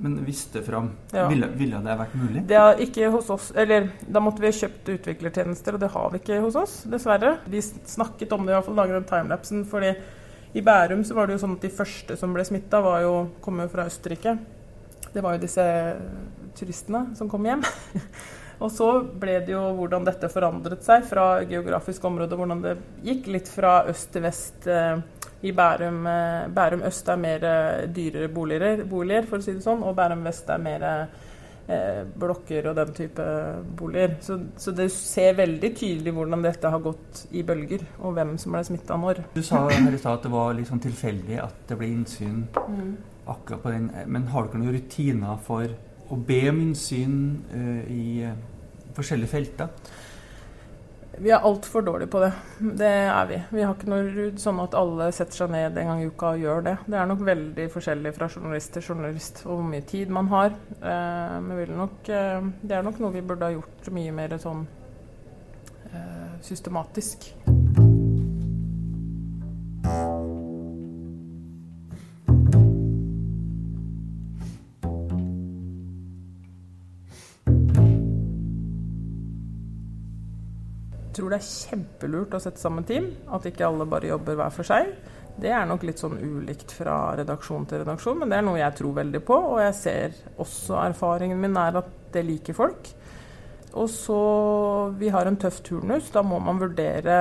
[0.00, 0.92] Men viste fram.
[1.12, 1.26] Ja.
[1.28, 2.44] Ville, ville, det vært mulig?
[2.48, 3.50] Det er ikke hos oss.
[3.52, 7.34] Eller da måtte vi ha kjøpt utviklertjenester, og det har vi ikke hos oss, dessverre.
[7.52, 9.92] Vi snakket om det, i hvert fall laget den timelapsen, fordi
[10.56, 12.80] i Bærum så var det jo sånn at de første som ble smitta,
[13.44, 14.36] kom jo fra Østerrike.
[15.12, 15.64] Det var jo disse
[16.58, 17.62] turistene som kom hjem.
[18.64, 18.88] og så
[19.20, 22.74] ble det jo hvordan dette forandret seg fra geografisk område, hvordan det
[23.06, 24.98] gikk litt fra øst til vest eh,
[25.44, 26.06] i Bærum.
[26.06, 29.96] Eh, Bærum øst er mer eh, dyrere boliger, boliger, for å si det sånn, og
[29.98, 31.26] Bærum vest er mer eh,
[31.68, 33.24] blokker og den type
[33.76, 34.14] boliger.
[34.24, 38.56] Så, så, det ser veldig tydelig hvordan dette har gått i bølger, og hvem som
[38.56, 39.22] ble smitta når.
[39.34, 42.46] Du sa her i stad at det var litt sånn tilfeldig at det ble innsyn
[42.48, 42.92] mm.
[43.34, 43.90] akkurat på den.
[44.08, 45.76] Men har dere noen rutiner for
[46.08, 47.18] å be om innsyn
[47.52, 48.36] eh, i uh,
[48.96, 49.68] forskjellige felter?
[51.20, 52.30] Vi er altfor dårlige på det.
[52.58, 53.38] Det er vi.
[53.50, 56.44] Vi har ikke noe sånn at alle setter seg ned en gang i uka og
[56.44, 56.76] gjør det.
[56.86, 60.54] Det er nok veldig forskjellig fra journalist til journalist hvor mye tid man har.
[60.78, 64.64] Eh, nok, eh, det er nok noe vi burde ha gjort mye mer sånn
[65.90, 67.32] eh, systematisk.
[81.18, 83.10] Tror det er kjempelurt å sette sammen team.
[83.34, 84.94] At ikke alle bare jobber hver for seg.
[85.38, 88.74] Det er nok litt sånn ulikt fra redaksjon til redaksjon, men det er noe jeg
[88.80, 89.36] tror veldig på.
[89.52, 92.90] Og jeg ser også erfaringen min er at det liker folk.
[93.78, 94.22] Og så
[94.98, 96.10] Vi har en tøff turnus.
[96.10, 97.20] Da må man vurdere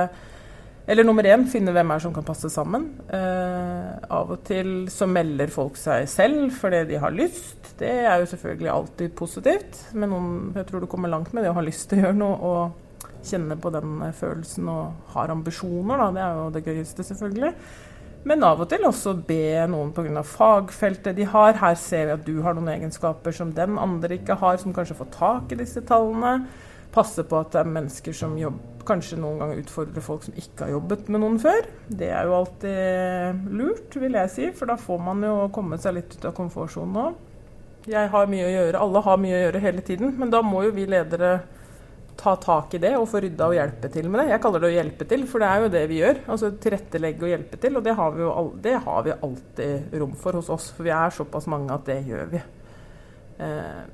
[0.88, 2.86] eller nummer én, finne hvem er som kan passe sammen.
[3.12, 7.74] Eh, av og til så melder folk seg selv fordi de har lyst.
[7.76, 9.82] Det er jo selvfølgelig alltid positivt.
[9.92, 12.20] Men noen, jeg tror du kommer langt med det å ha lyst til å gjøre
[12.22, 12.38] noe.
[12.40, 12.87] og
[13.26, 16.08] kjenner på den følelsen og har ambisjoner, da.
[16.14, 17.52] Det er jo det gøyeste, selvfølgelig.
[18.28, 20.22] Men av og til også be noen pga.
[20.26, 21.54] fagfeltet de har.
[21.60, 24.98] Her ser vi at du har noen egenskaper som den andre ikke har, som kanskje
[24.98, 26.48] får tak i disse tallene.
[26.92, 30.64] Passe på at det er mennesker som jobber, kanskje noen ganger utfordrer folk som ikke
[30.64, 31.66] har jobbet med noen før.
[31.88, 35.98] Det er jo alltid lurt, vil jeg si, for da får man jo kommet seg
[35.98, 37.18] litt ut av komfortsonen òg.
[37.88, 40.64] Jeg har mye å gjøre, alle har mye å gjøre hele tiden, men da må
[40.64, 41.38] jo vi ledere
[42.18, 44.32] ta tak i det og få rydda og hjelpe til med det.
[44.32, 46.22] Jeg kaller det å hjelpe til, for det er jo det vi gjør.
[46.34, 47.78] Altså tilrettelegge og hjelpe til.
[47.78, 48.32] Og det har vi jo
[48.64, 52.00] det har vi alltid rom for hos oss, for vi er såpass mange at det
[52.08, 52.42] gjør vi.
[53.46, 53.86] Eh,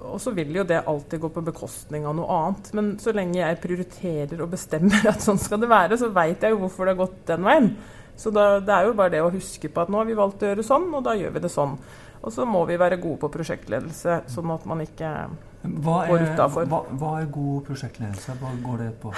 [0.00, 2.72] og så vil jo det alltid gå på bekostning av noe annet.
[2.78, 6.54] Men så lenge jeg prioriterer og bestemmer at sånn skal det være, så veit jeg
[6.54, 7.72] jo hvorfor det har gått den veien.
[8.20, 10.42] Så da, det er jo bare det å huske på at nå har vi valgt
[10.44, 11.78] å gjøre sånn, og da gjør vi det sånn.
[12.20, 15.14] Og så må vi være gode på prosjektledelse, sånn at man ikke
[15.60, 18.36] hva er, hva, hva er, god prosjektledelse?
[18.40, 19.10] Hva går det på?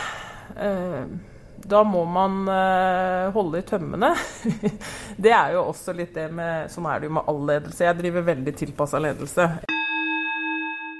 [0.58, 1.04] Eh,
[1.62, 4.10] da må man eh, holde i tømmene.
[5.22, 7.86] det er jo også litt det med Sånn er det jo med all ledelse.
[7.86, 9.46] Jeg driver veldig tilpassa ledelse.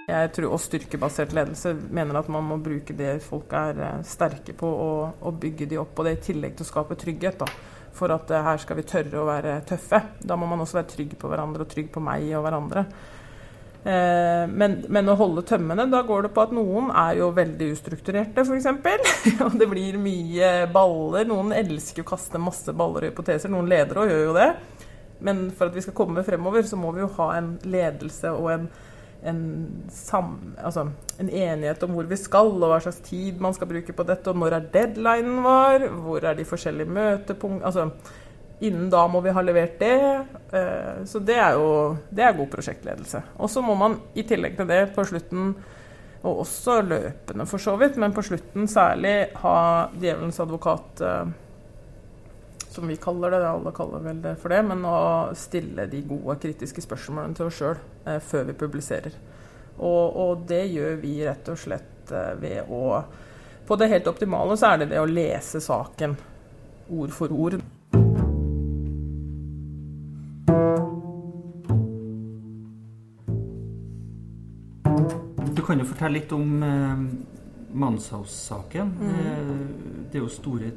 [0.07, 4.55] Jeg tror også styrkebasert ledelse mener at man må bruke det folk er eh, sterke
[4.55, 5.99] på, og, og bygge de opp.
[5.99, 7.43] Og det i tillegg til å skape trygghet.
[7.43, 10.01] da for at her skal vi tørre å være tøffe.
[10.23, 12.87] Da må man også være trygg på hverandre og trygg på meg og hverandre.
[13.83, 17.73] Eh, men, men, å holde tømmene, da går det på at noen er jo veldig
[17.75, 18.69] ustrukturerte, f.eks.
[19.47, 21.27] og det blir mye baller.
[21.29, 23.51] Noen elsker å kaste masse baller og hypoteser.
[23.53, 24.49] Noen ledere og gjør jo det.
[25.23, 28.49] Men for at vi skal komme fremover, så må vi jo ha en ledelse og
[28.55, 28.71] en,
[29.25, 29.43] en,
[29.93, 33.95] sam, altså en enighet om hvor vi skal, og hva slags tid man skal bruke
[33.95, 37.65] på dette, og når er deadlinen vår, hvor er de forskjellige møtepunkt...
[37.69, 37.91] Altså,
[38.63, 40.27] Innen da må vi ha levert det.
[40.55, 43.23] Eh, så det er jo det er god prosjektledelse.
[43.43, 45.49] Og så må man i tillegg til det på slutten,
[46.23, 49.57] og også løpende for så vidt, men på slutten særlig ha
[49.97, 51.33] djevelens advokat, eh,
[52.73, 54.97] som vi kaller det, alle kaller vel det for det, men å
[55.37, 57.77] stille de gode kritiske spørsmålene til oss sjøl
[58.09, 59.19] eh, før vi publiserer.
[59.77, 61.89] Og, og, det gjør vi rett og slett
[62.43, 62.99] ved å
[63.67, 66.17] På det helt optimale så er det det å lese saken
[66.93, 67.61] ord for ord.
[75.55, 77.05] Du kan jo fortelle litt om eh,
[77.73, 78.97] Manshaus-saken.
[78.99, 79.13] Mm.
[79.21, 79.53] Eh,
[80.11, 80.73] det er jo store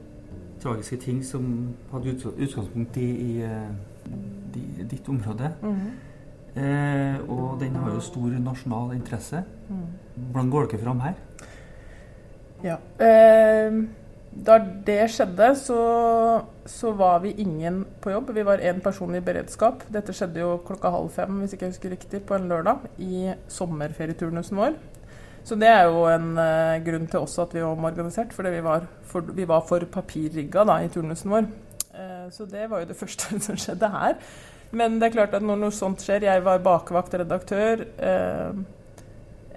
[0.65, 1.45] tragiske ting som
[1.91, 5.51] hadde utgangspunkt i, i, i eh, ditt område.
[5.61, 5.85] Mm.
[6.55, 9.43] Eh, og den har jo stor nasjonal interesse.
[9.69, 9.85] Mm.
[10.31, 11.21] Hvordan går dere fram her?
[12.63, 12.79] Ja.
[13.03, 13.79] Eh,
[14.35, 15.79] da det skjedde, så,
[16.67, 18.33] så, var vi ingen på jobb.
[18.35, 19.83] Vi var én person i beredskap.
[19.91, 23.31] Dette skjedde jo klokka halv fem hvis ikke jeg husker riktig, på en lørdag i
[23.47, 24.75] sommerferieturnusen vår.
[25.45, 28.63] Så det er jo en uh, grunn til også at vi var omorganisert, fordi vi
[28.65, 31.49] var for, vi var for papirrigga da, i turnusen vår.
[31.93, 34.17] Uh, så det var jo det første som skjedde her.
[34.75, 37.85] Men det er klart at når noe sånt skjer Jeg var bakvakt redaktør.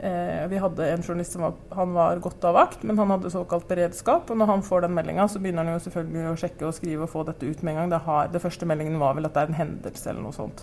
[0.01, 3.33] Eh, vi hadde en journalist som var, han var godt av vakt, men han hadde
[3.35, 4.31] såkalt beredskap.
[4.31, 7.07] Og når han får den meldinga, så begynner han jo selvfølgelig å sjekke og skrive
[7.07, 7.95] og få dette ut med en gang.
[7.95, 10.63] Det, har, det første meldingen var vel at det er en hendelse eller noe sånt.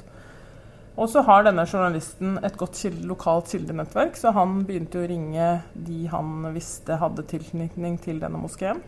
[0.95, 5.49] Og så har denne journalisten et godt kilde, lokalt kildenettverk, så han begynte å ringe
[5.75, 8.79] de han visste hadde tilknytning til denne moskeen.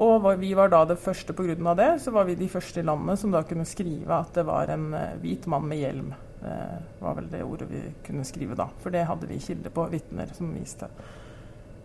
[0.00, 1.74] Og vi var da det første pga.
[1.76, 4.72] det, så var vi de første i landet som da kunne skrive at det var
[4.72, 8.68] en eh, hvit mann med hjelm det var vel det ordet vi kunne skrive da.
[8.82, 10.88] For det hadde vi kilde på, vitner som viste.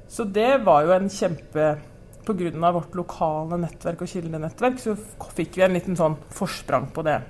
[0.09, 1.75] Så det var jo en kjempe
[2.27, 2.71] Pga.
[2.75, 4.97] vårt lokale nettverk og kildenettverk så
[5.31, 7.21] fikk vi en liten sånn forsprang på det.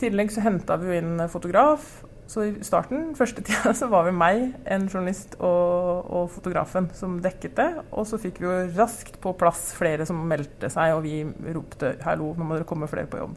[0.00, 2.00] Tillegg så henta vi jo inn fotograf.
[2.30, 7.18] Så i starten, første tida, så var vi meg, en journalist og, og, fotografen som
[7.22, 7.68] dekket det.
[7.90, 11.24] Og så fikk vi jo raskt på plass flere som meldte seg, og vi
[11.56, 13.36] ropte 'hallo, nå må dere komme flere på jobb'.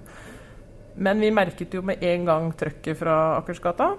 [0.95, 3.95] Men vi merket jo med en gang trøkket fra Akersgata.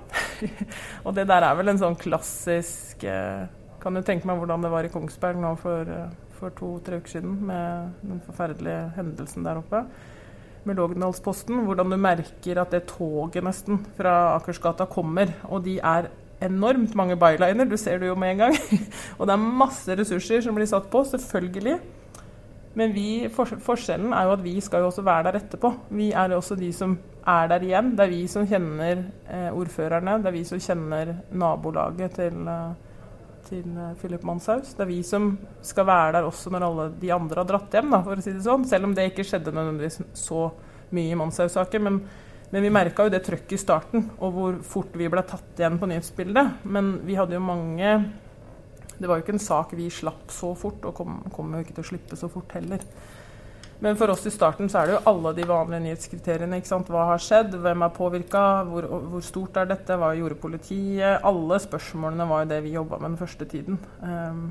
[1.07, 3.51] og det der er vel en sånn klassisk eh,
[3.83, 7.19] Kan du tenke meg hvordan det var i Kongsberg nå for, eh, for to-tre uker
[7.19, 9.83] siden med den forferdelige hendelsen der oppe
[10.69, 11.65] med Lågendalsposten.
[11.67, 15.33] Hvordan du merker at det toget nesten fra Akersgata kommer.
[15.49, 16.11] Og de er
[16.45, 18.57] enormt mange byliner, du ser det jo med en gang.
[19.19, 21.79] og det er masse ressurser som blir satt på, selvfølgelig.
[22.75, 25.71] Men vi, for, forskjellen er jo at vi skal jo også være der etterpå.
[25.95, 26.97] Vi er også de som
[27.27, 27.93] er der igjen.
[27.95, 30.19] Det er vi som kjenner eh, ordførerne.
[30.23, 32.94] Det er vi som kjenner nabolaget til, eh,
[33.49, 34.75] til eh, Philip Manshaus.
[34.75, 35.33] Det er vi som
[35.65, 38.35] skal være der også når alle de andre har dratt hjem, da, for å si
[38.35, 38.67] det sånn.
[38.69, 40.49] Selv om det ikke skjedde nødvendigvis så
[40.95, 41.87] mye i Manshaus-saken.
[41.87, 42.01] Men,
[42.51, 45.81] men, vi merka jo det trøkket i starten, og hvor fort vi ble tatt igjen
[45.81, 46.67] på nyhetsbildet.
[46.77, 47.97] Men vi hadde jo mange
[48.95, 51.75] det var jo ikke en sak vi slapp så fort, og kommer kom jo ikke
[51.75, 52.83] til å slippe så fort heller.
[53.85, 56.57] Men for oss i starten så er det jo alle de vanlige nyhetskriteriene.
[56.57, 56.89] ikke sant?
[56.89, 57.53] Hva har skjedd?
[57.61, 58.45] Hvem er påvirka?
[58.71, 59.99] Hvor, hvor, stort er dette?
[60.01, 61.21] Hva gjorde politiet?
[61.21, 63.77] Alle spørsmålene var jo det vi jobba med den første tiden.
[64.01, 64.47] Um,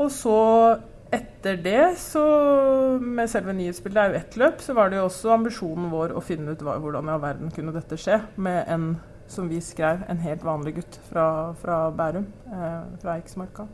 [0.00, 0.38] og så
[1.14, 2.24] etter det, så
[2.98, 6.22] med selve nyhetsbildet er jo ett løp, så var det jo også ambisjonen vår å
[6.24, 8.88] finne ut hva, hvordan i all verden kunne dette skje med en,
[9.30, 11.26] som vi skrev, en helt vanlig gutt fra,
[11.60, 13.68] fra Bærum, eh, fra Eiksmarka.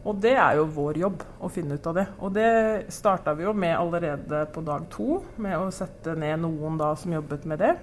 [0.00, 2.06] Og det er jo vår jobb å finne ut av det.
[2.24, 2.50] Og det
[2.94, 7.12] starta vi jo med allerede på dag to, med å sette ned noen da som
[7.12, 7.74] jobbet med det.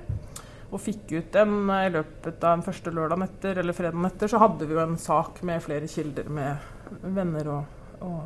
[0.67, 4.41] Og fikk ut en i løpet av den første lørdagen etter, eller fredagen etter, så
[4.41, 8.19] hadde vi jo en sak med flere kilder med venner og, og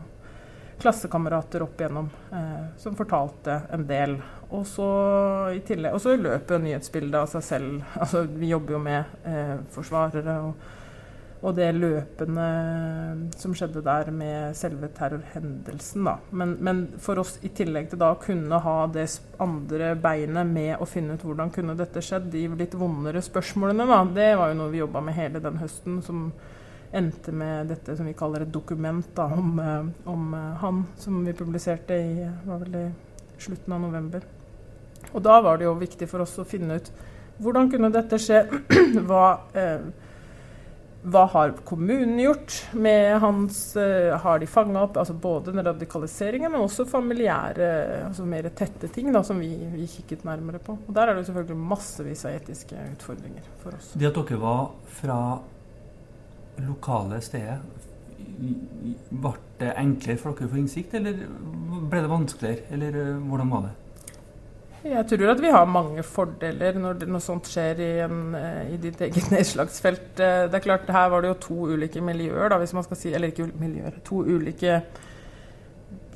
[0.82, 4.16] klassekamerater opp igjennom eh, som fortalte en del.
[4.50, 4.88] Og så
[5.54, 7.84] i tillegg, og så løper nyhetsbildet av seg selv.
[8.00, 10.70] Altså, vi jobber jo med eh, forsvarere og,
[11.42, 12.46] og, det løpende
[13.42, 16.06] som skjedde der med selve terrorhendelsen.
[16.06, 16.16] Da.
[16.38, 19.08] Men, men, for oss, i tillegg til da å kunne ha det
[19.42, 24.04] andre beinet med å finne ut hvordan kunne dette skjedd, de litt vondere spørsmålene, da,
[24.14, 26.02] det var jo noe vi jobba med hele den høsten.
[26.06, 26.30] som
[26.92, 31.26] endte med dette som vi kaller et dokument da, om, eh, om, eh, han, som
[31.26, 32.92] vi publiserte i, i
[33.40, 34.26] slutten av november.
[35.14, 36.92] Og da var det jo viktig for oss å finne ut
[37.42, 38.44] hvordan kunne dette skje?
[39.08, 39.88] hva, eh,
[41.02, 46.52] hva har kommunen gjort med hans eh, Har de fanga opp altså både den radikaliseringen,
[46.52, 47.70] men også familiære,
[48.06, 50.78] altså mer tette ting da, som vi, vi, kikket nærmere på.
[50.78, 53.94] Og Der er det selvfølgelig massevis av etiske utfordringer for oss.
[53.98, 54.68] Det at dere var
[55.02, 55.20] fra
[56.62, 57.60] lokale stedet,
[59.10, 61.24] ble det enklere for dere å få innsikt, eller
[61.90, 62.68] ble det vanskeligere?
[62.78, 63.78] Eller eh, hvordan var det?
[64.82, 68.80] Jeg tror at vi har mange fordeler når noe sånt skjer i, en, eh, i
[68.82, 70.18] ditt eget nedslagsfelt.
[70.18, 72.98] Eh, det er klart, Her var det jo to ulike miljøer, da, hvis man skal
[72.98, 74.82] si, eller ikke miljøer, to ulike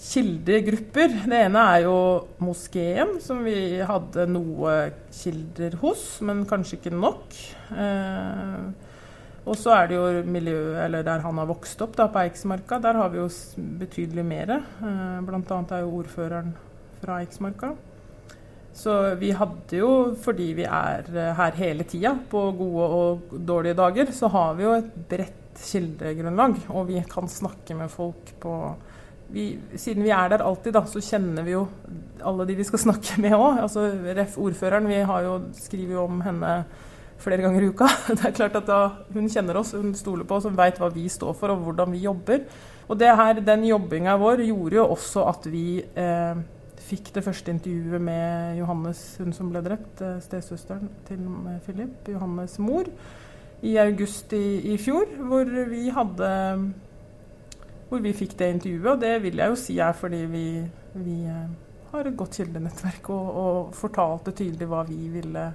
[0.01, 1.13] kildegrupper.
[1.30, 1.95] Det ene er jo
[2.43, 4.76] moskeen, som vi hadde noe
[5.13, 7.39] kilder hos, men kanskje ikke nok.
[7.70, 8.91] Eh,
[9.45, 12.82] og så er det jo miljøet, eller der han har vokst opp, da, på Eiksmarka.
[12.82, 13.30] Der har vi jo
[13.78, 14.57] betydelig mer.
[14.57, 16.55] Eh, annet er jo ordføreren
[17.03, 17.76] fra Eiksmarka.
[18.76, 23.78] Så vi hadde jo, fordi vi er eh, her hele tida, på gode og dårlige
[23.80, 26.57] dager, så har vi jo et bredt kildegrunnlag.
[26.76, 28.55] Og vi kan snakke med folk på
[29.32, 31.63] vi, Siden vi er der alltid, da, så kjenner vi jo
[32.21, 33.61] alle de vi skal snakke med òg.
[33.63, 34.36] Altså, ref.
[34.38, 36.51] ordføreren, vi har jo, skriver om henne
[37.23, 37.88] flere ganger i uka.
[38.11, 38.80] Det er klart at da
[39.15, 41.95] Hun kjenner oss, hun stoler på oss, hun veit hva vi står for og hvordan
[41.95, 42.43] vi jobber.
[42.86, 46.43] Og det her, den jobbinga vår gjorde jo også at vi eh,
[46.86, 51.22] fikk det første intervjuet med Johannes, hun som ble drept, eh, stesøsteren til
[51.66, 52.90] Philip, Johannes' mor,
[53.66, 56.32] i august i, i, fjor, hvor vi hadde
[57.90, 58.90] hvor vi fikk det intervjuet.
[58.92, 60.48] Og det vil jeg jo si er fordi vi,
[60.98, 61.48] vi eh,
[61.92, 65.46] har et godt kildenettverk og, og fortalte tydelig hva vi ville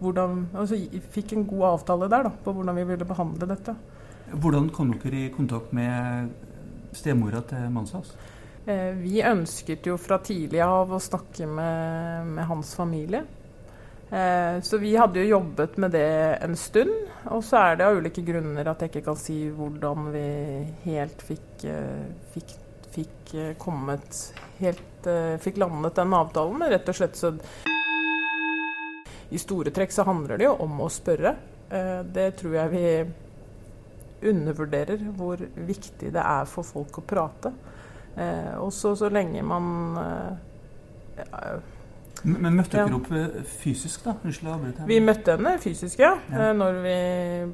[0.00, 0.78] hvordan, altså,
[1.12, 3.74] fikk en god avtale der da, på hvordan vi ville behandle dette.
[4.32, 6.30] Hvordan kom dere i kontakt med
[6.96, 8.14] stemora til Manshaus?
[8.14, 8.39] Eh,
[9.00, 13.24] vi ønsket jo fra tidlig av å snakke med, med hans familie.
[14.10, 16.94] Eh, så vi hadde jo jobbet med det en stund.
[17.30, 20.26] Og så er det av ulike grunner at jeg ikke kan si hvordan vi
[20.88, 22.56] helt fikk, eh, fikk,
[22.90, 24.22] fikk eh, kommet
[24.58, 26.66] helt eh, Fikk landet den avtalen.
[26.72, 27.34] Rett og slett så
[29.30, 31.36] i store trekk så handler det jo om å spørre.
[31.70, 32.86] Eh, det tror jeg vi
[34.30, 37.54] undervurderer hvor viktig det er for folk å prate.
[38.20, 41.60] Eh, også så, lenge man eh,
[42.22, 42.96] men møtte dere ja.
[42.98, 44.14] opp eh, fysisk, da?
[44.26, 46.12] Unnskyld, jeg Vi møtte henne fysisk, ja.
[46.28, 46.50] ja.
[46.50, 46.96] Eh, når vi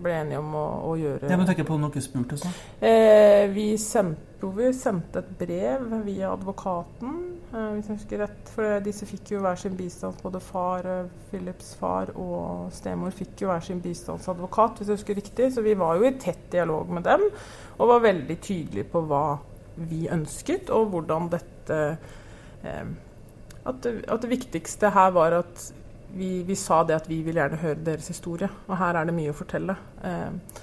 [0.02, 2.56] ble enige om å, å gjøre Ja, men tenker på om dere spurte sånn?
[2.80, 7.14] Eh, vi, sendte, vi sendte et brev via advokaten,
[7.52, 8.52] eh, hvis jeg husker rett.
[8.56, 10.18] For disse fikk jo hver sin bistand.
[10.24, 15.20] Både far, eh, Philips far og stemor fikk jo hver sin bistandsadvokat, hvis jeg husker
[15.22, 15.52] riktig.
[15.54, 17.28] Så vi var jo i tett dialog med dem,
[17.78, 19.26] og var veldig tydelige på hva
[19.76, 21.80] vi ønsket, og hvordan dette
[22.64, 22.94] eh,
[23.66, 25.72] at at det viktigste her var at
[26.16, 29.14] vi, vi, sa det at vi vil gjerne høre deres historie, og her er det
[29.16, 29.74] mye å fortelle.
[30.06, 30.62] Eh,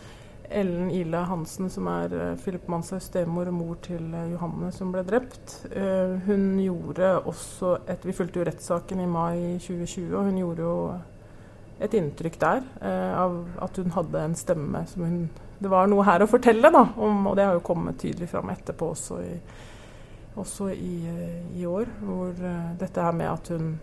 [0.54, 4.92] Ellen Ila Hansen, som er uh, Philip Manshaus stemor og mor til uh, Johanne som
[4.94, 10.30] ble drept, uh, hun gjorde også et Vi fulgte jo rettssaken i mai 2020, og
[10.30, 10.76] hun gjorde jo
[11.84, 12.64] et inntrykk der
[13.20, 13.34] av
[13.66, 15.18] at hun hadde en stemme som hun
[15.64, 18.50] Det var noe her å fortelle, da, om, og det har jo kommet tydelig fram
[18.52, 19.36] etterpå også i
[20.36, 23.74] også i, eh, i, år, hvor uh, dette her med at hun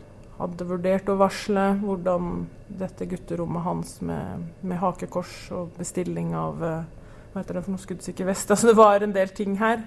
[0.40, 2.46] hadde vurdert å varsle hvordan
[2.80, 8.28] dette gutterommet hans med, med hakekors og bestilling av hva heter det for noe skuddsikker
[8.30, 9.84] vest altså Det var en del ting her,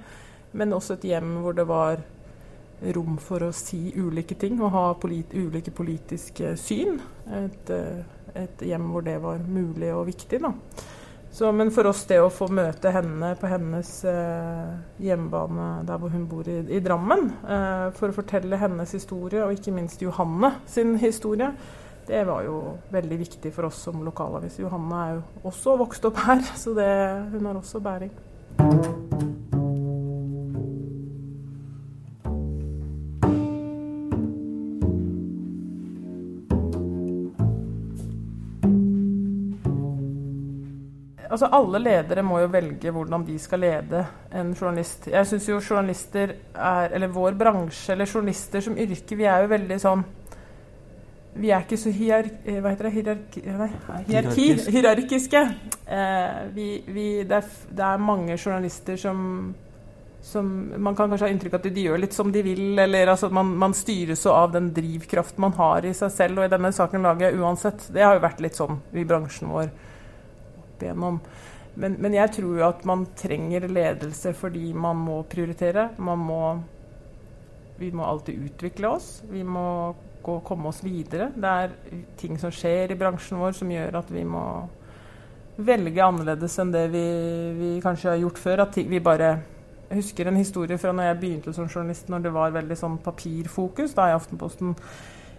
[0.53, 2.03] men også et hjem hvor det var
[2.95, 6.99] rom for å si ulike ting og ha polit ulike politiske syn.
[7.31, 7.71] Et,
[8.33, 10.41] et, hjem hvor det var mulig og viktig.
[10.43, 10.53] da.
[11.33, 16.13] Så, men for oss det å få møte henne på hennes eh, hjemmebane der hvor
[16.13, 20.51] hun bor i, i Drammen, eh, for å fortelle hennes historie, og ikke minst Johanne
[20.69, 21.49] sin historie,
[22.05, 22.59] det var jo
[22.93, 24.59] veldig viktig for oss som lokalavis.
[24.61, 26.91] Johanne er jo også vokst opp her, så det,
[27.33, 28.13] hun har også bæring.
[41.33, 44.03] Altså Alle ledere må jo velge hvordan de skal lede
[44.37, 45.07] en journalist.
[45.09, 49.49] Jeg syns jo journalister er Eller vår bransje, eller journalister som yrke, vi er jo
[49.55, 50.03] veldig sånn
[51.33, 53.69] Vi er ikke så hierar, eh, det, hierarki, nei,
[54.05, 55.39] hierarki, hierarkiske.
[55.87, 59.55] Eh, vi, vi, det, er, det, er, mange journalister som,
[60.21, 63.09] som Man kan kanskje ha inntrykk av at de gjør litt som de vil, eller
[63.15, 66.37] altså man, man styres av den drivkraften man har i seg selv.
[66.37, 69.49] Og i denne saken lager jeg uansett Det har jo vært litt sånn i bransjen
[69.49, 69.73] vår
[70.85, 71.19] igjennom.
[71.73, 75.89] Men, men, jeg tror jo at man trenger ledelse fordi man må prioritere.
[75.97, 76.43] Man må
[77.79, 79.23] Vi må alltid utvikle oss.
[79.27, 81.31] Vi må gå, komme oss videre.
[81.35, 81.73] Det er
[82.17, 84.43] ting som skjer i bransjen vår som gjør at vi må
[85.57, 87.03] velge annerledes enn det vi,
[87.57, 88.63] vi kanskje har gjort før.
[88.67, 89.31] At vi bare
[89.89, 92.95] jeg husker en historie fra når jeg begynte som journalist, når det var veldig sånn
[93.03, 94.71] papirfokus da i Aftenposten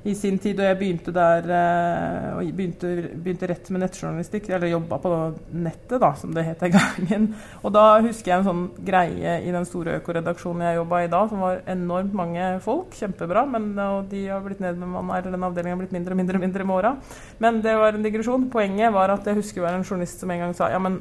[0.04, 2.90] i sin tid, og jeg begynte der eh, og begynte,
[3.24, 5.12] begynte rett med nettjournalistikk, eller jobba på
[5.56, 7.28] nettet, da, som det het den gangen.
[7.62, 11.22] Og da husker jeg en sånn greie i den store økoredaksjonen jeg jobba i da,
[11.30, 12.92] som var enormt mange folk.
[12.98, 16.42] Kjempebra, men og de har blitt nedbemanna, eller den avdelingen har blitt mindre og mindre,
[16.42, 16.92] mindre med åra.
[17.40, 18.50] Men det var en digresjon.
[18.52, 21.00] Poenget var at jeg husker det var en journalist som en gang sa ja, men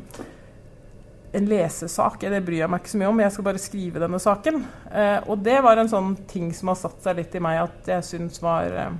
[1.34, 4.20] en lesesak, det bryr jeg meg ikke så mye om, jeg skal bare skrive denne
[4.22, 4.60] saken.
[4.94, 7.90] Eh, og det var en sånn ting som har satt seg litt i meg, at
[7.90, 8.94] jeg syns var eh,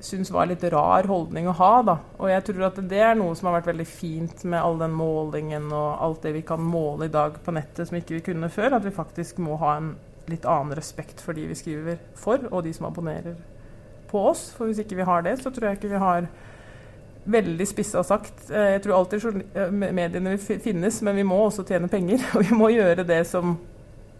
[0.00, 1.72] syns var litt rar holdning å ha.
[1.82, 1.96] da.
[2.18, 4.94] Og jeg tror at det er noe som har vært veldig fint med all den
[4.94, 8.52] målingen og alt det vi kan måle i dag på nettet som ikke vi kunne
[8.52, 8.78] før.
[8.78, 9.96] At vi faktisk må ha en
[10.30, 13.38] litt annen respekt for de vi skriver for, og de som abonnerer
[14.08, 14.48] på oss.
[14.54, 16.28] For hvis ikke vi har det, så tror jeg ikke vi har
[17.24, 18.50] veldig spissa sagt.
[18.50, 22.22] Eh, jeg tror alltid eh, mediene vil finnes, men vi må også tjene penger.
[22.36, 23.56] Og vi må gjøre det som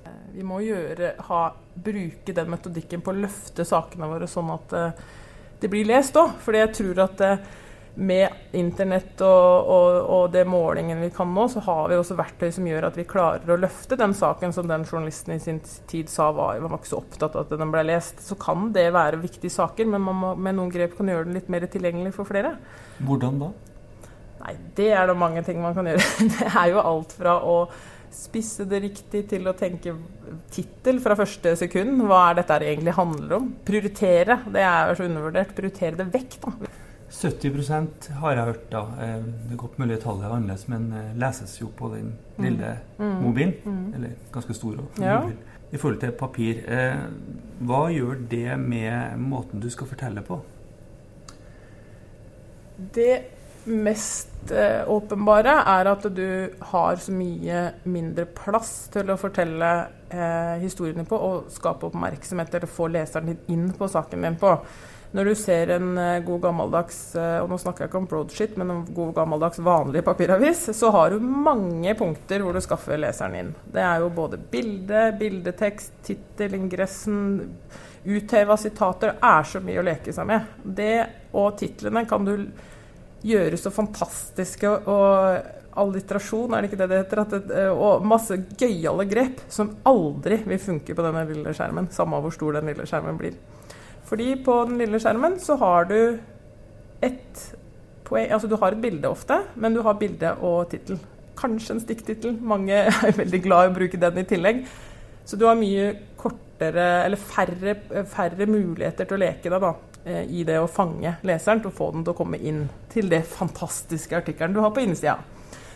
[0.04, 1.44] eh, Vi må gjøre, ha,
[1.74, 4.76] bruke den metodikken på å løfte sakene våre sånn at
[5.58, 6.36] det blir lest òg.
[6.44, 7.24] Fordi jeg tror at
[7.98, 12.52] med internett og, og, og, det målingen vi kan nå, så har vi også verktøy
[12.54, 15.58] som gjør at vi klarer å løfte den saken som den journalisten i sin
[15.90, 18.22] tid sa var, var ikke så opptatt av at den ble lest.
[18.22, 21.40] Så kan det være viktige saker, men man må, med noen grep kan gjøre den
[21.40, 22.54] litt mer tilgjengelig for flere.
[23.02, 23.52] Hvordan da?
[24.44, 26.08] Nei, Det er det mange ting man kan gjøre.
[26.38, 27.60] Det er jo alt fra å
[28.14, 29.92] spisse det riktig til å tenke
[30.54, 31.98] tittel fra første sekund.
[32.08, 33.50] Hva er dette egentlig handler om?
[33.66, 34.44] Prioritere.
[34.54, 35.56] Det er så undervurdert.
[35.56, 36.78] Prioritere det vekk, da.
[37.10, 38.82] 70% har jeg hørt, da.
[39.00, 42.44] Eh, det er godt mulig tallet er annerledes, men eh, leses jo på den mm.
[42.44, 43.14] lille mm.
[43.22, 43.54] mobilen.
[43.64, 43.94] Mm.
[43.94, 45.00] Eller ganske stor òg.
[45.00, 45.20] ja.
[45.20, 45.38] mobil.
[45.70, 46.62] I forhold til papir.
[46.64, 47.00] Eh,
[47.68, 50.38] hva gjør det med måten du skal fortelle på?
[52.94, 53.18] Det
[53.68, 54.52] mest
[54.88, 59.72] åpenbare er at du har så mye mindre plass til å fortelle
[60.08, 64.54] eh, historiene på og skape oppmerksomhet eller få leseren din inn på saken din på.
[65.16, 68.56] Når du ser en eh, god gammeldags eh, og nå snakker jeg ikke om broadshit,
[68.60, 73.36] men en god gammeldags vanlig papiravis, så har du mange punkter hvor du skaffer leseren
[73.38, 73.52] inn.
[73.72, 77.20] Det er jo både bilde, bildetekst, tittel, ingressen,
[78.04, 79.16] utheva sitater.
[79.24, 80.52] Er så mye å leke seg med.
[80.62, 80.96] Det
[81.32, 82.34] og titlene kan du
[83.24, 87.22] gjøre så fantastiske og alliterasjon, er det ikke det det heter?
[87.32, 92.20] Det, eh, og masse gøyale grep som aldri vil funke på denne lille skjermen, samme
[92.22, 93.38] hvor stor den lille skjermen blir.
[94.08, 96.00] Fordi på den lille skjermen så har du
[97.04, 97.46] et
[98.08, 100.96] poeng Altså du har et bilde ofte, men du har bilde og tittel.
[101.38, 102.38] Kanskje en stikktittel.
[102.40, 104.62] Mange er veldig glad i å bruke den i tillegg.
[105.28, 107.74] Så du har mye kortere, eller færre,
[108.08, 109.74] færre muligheter til å leke deg da,
[110.08, 113.12] eh, i det å fange leseren, til å få den til å komme inn til
[113.12, 115.18] det fantastiske artikkelen du har på innsida.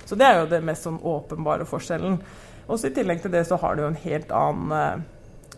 [0.09, 2.17] Så det er jo det mest sånn åpenbare forskjellen.
[2.73, 5.05] Også I tillegg til det så har du jo en helt annen eh,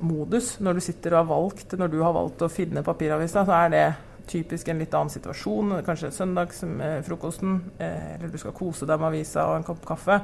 [0.03, 3.55] modus når du sitter og har valgt Når du har valgt å finne papiravisa, så
[3.64, 3.84] er det
[4.26, 5.78] typisk en litt annen situasjon.
[5.84, 10.20] Kanskje søndagsfrokosten, eh, eller du skal kose deg med avisa og en kopp kaffe.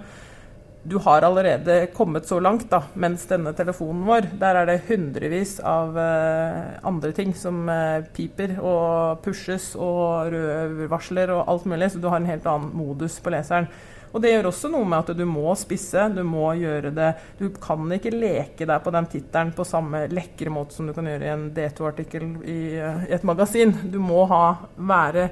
[0.83, 5.59] Du har allerede kommet så langt, da, mens denne telefonen vår, der er det hundrevis
[5.61, 12.01] av eh, andre ting som eh, piper og pushes og rødvarsler og alt mulig, så
[12.01, 13.69] du har en helt annen modus på leseren.
[14.11, 17.47] Og det gjør også noe med at du må spisse, du må gjøre det Du
[17.63, 21.29] kan ikke leke deg på den tittelen på samme lekre måte som du kan gjøre
[21.29, 23.77] i en D2-artikkel i, i, et magasin.
[23.93, 24.45] Du må ha,
[24.77, 25.29] være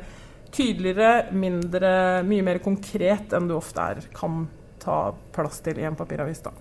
[0.55, 1.91] tydeligere, mindre,
[2.27, 4.47] mye mer konkret enn du ofte er, kan
[4.81, 6.41] ta plass til i en papiravis.
[6.47, 6.55] da.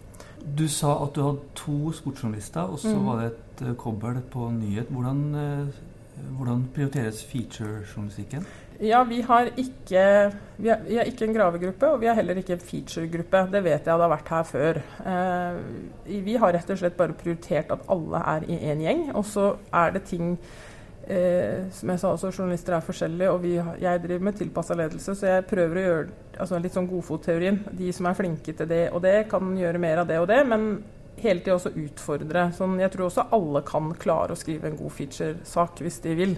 [0.57, 3.05] Du sa at du hadde to sportsjournalister, og så mm.
[3.05, 4.91] var det et uh, kobbel på nyhet.
[4.93, 8.45] Hvordan, uh, hvordan prioriteres featurejournalistikken?
[8.79, 12.37] Ja, vi har, ikke, vi, har, vi har, ikke, en gravegruppe, og vi har heller
[12.37, 13.41] ikke en featuregruppe.
[13.49, 14.79] Det vet jeg det har vært her før.
[15.11, 19.01] Eh, vi har rett og slett bare prioritert at alle er i én gjeng.
[19.17, 20.35] Og så er det ting
[21.09, 25.17] eh, Som jeg sa også, journalister er forskjellige, og vi, jeg driver med tilpassa ledelse,
[25.17, 26.07] så jeg prøver å gjøre
[26.37, 27.63] altså litt sånn godfotteorien.
[27.79, 30.43] De som er flinke til det og det, kan gjøre mer av det og det.
[30.45, 30.69] men
[31.17, 32.49] hele tida også utfordre.
[32.53, 36.35] Sånn, jeg tror også alle kan klare å skrive en god featuresak hvis de vil.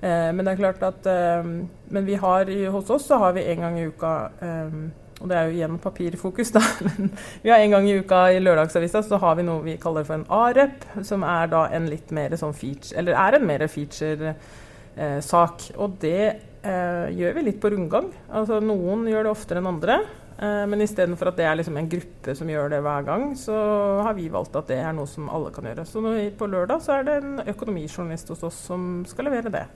[0.00, 1.46] Eh, men det er klart at eh,
[1.90, 4.76] Men vi har hos oss så har vi en gang i uka eh,
[5.18, 6.62] og det er jo igjen papirfokus, da.
[6.86, 7.10] Men
[7.42, 10.18] vi har en gang i uka i Lørdagsavisa så har vi noe vi kaller for
[10.18, 15.66] en A-rep, som er da en litt mer sånn feature Eller er en mer feature-sak.
[15.82, 18.12] Og det eh, gjør vi litt på rundgang.
[18.30, 19.98] Altså noen gjør det oftere enn andre.
[20.38, 23.58] Eh, men istedenfor at det er liksom en gruppe som gjør det hver gang, så
[24.06, 25.88] har vi valgt at det er noe som alle kan gjøre.
[25.88, 26.04] Så
[26.38, 29.66] på lørdag så er det en økonomijournalist hos oss som skal levere det.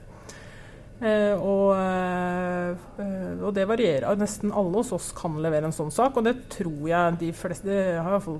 [1.03, 4.15] Eh, og, eh, og, det varierer.
[4.15, 7.67] Nesten alle hos oss kan levere en sånn sak, og det tror jeg de fleste
[7.67, 8.39] Jeg har i hvert fall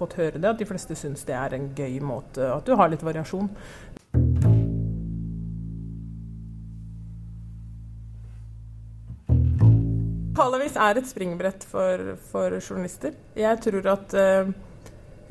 [0.00, 2.46] fått høre det, at de fleste syns det er en gøy måte.
[2.48, 3.50] At du har litt variasjon.
[10.40, 13.12] Lokalavis er et springbrett for, for journalister.
[13.36, 14.14] Jeg tror at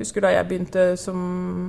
[0.00, 1.18] husker da jeg begynte som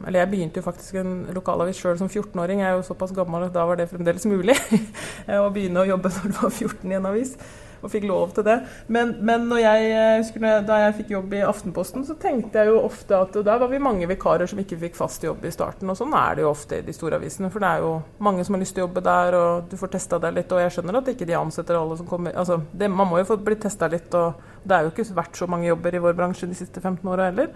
[0.07, 2.63] Eller jeg begynte jo faktisk en lokalavis sjøl som 14-åring.
[2.63, 4.55] Jeg er jo såpass gammel at da var det fremdeles mulig
[5.41, 7.35] å begynne å jobbe når du var 14 i en avis.
[7.81, 8.57] Og fikk lov til det.
[8.93, 12.83] Men, men jeg, husker jeg, da jeg fikk jobb i Aftenposten, så tenkte jeg jo
[12.85, 15.89] ofte at der var vi mange vikarer som ikke fikk fast jobb i starten.
[15.89, 17.49] Og sånn er det jo ofte i de store avisene.
[17.53, 19.95] For det er jo mange som har lyst til å jobbe der, og du får
[19.97, 20.53] testa deg litt.
[20.53, 23.31] Og jeg skjønner at ikke de ansetter alle som kommer Altså, det, man må jo
[23.33, 26.17] få blitt testa litt, og det er jo ikke vært så mange jobber i vår
[26.17, 27.49] bransje de siste 15 åra heller.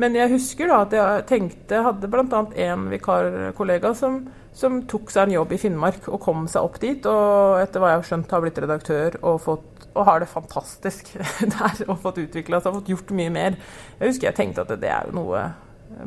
[0.00, 2.42] Men jeg husker da at jeg tenkte, hadde bl.a.
[2.64, 4.22] en vikarkollega som,
[4.56, 7.04] som, tok seg en jobb i Finnmark og kom seg opp dit.
[7.08, 11.12] Og etter hva jeg har skjønt har blitt redaktør og, fått, og har det fantastisk
[11.58, 11.84] der.
[11.90, 13.60] Og fått utvikla seg fått gjort mye mer.
[13.98, 15.44] Jeg husker jeg tenkte at det, det er jo noe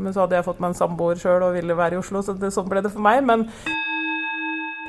[0.02, 2.34] Men så hadde jeg fått meg en samboer sjøl og ville være i Oslo, så
[2.34, 3.22] det, sånn ble det for meg.
[3.22, 3.46] Men,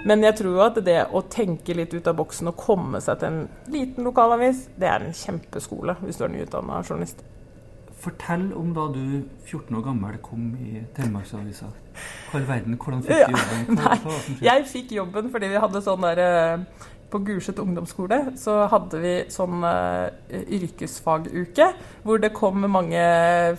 [0.09, 3.21] men jeg tror jo at det å tenke litt ut av boksen og komme seg
[3.21, 7.27] til en liten lokalavis, det er en kjempeskole hvis du er nyutdanna journalist.
[8.07, 11.73] Fortell om da du 14 år gammel kom i Telemarksavisa.
[12.31, 13.81] Hva i verden, hvordan fikk du jobben?
[13.81, 18.57] Hva, hva jeg fikk jobben fordi vi hadde sånn der eh, på Gulset ungdomsskole så
[18.71, 21.69] hadde vi sånn uh, yrkesfaguke
[22.07, 23.03] hvor det kom mange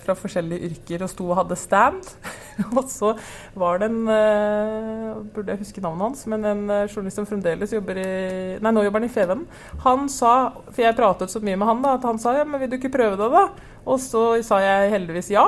[0.02, 2.10] fra forskjellige yrker og sto og hadde stand.
[2.78, 3.14] og så
[3.58, 7.72] var det en uh, Burde jeg huske navnet hans, men en uh, journalist som fremdeles
[7.72, 8.10] jobber i
[8.58, 9.46] Nei, nå jobber han i Feven.
[9.86, 10.34] Han sa,
[10.68, 12.78] for jeg pratet så mye med han, da, at han sa ja, men vil du
[12.80, 13.48] ikke prøve det, da?
[13.88, 15.46] Og så sa jeg heldigvis ja.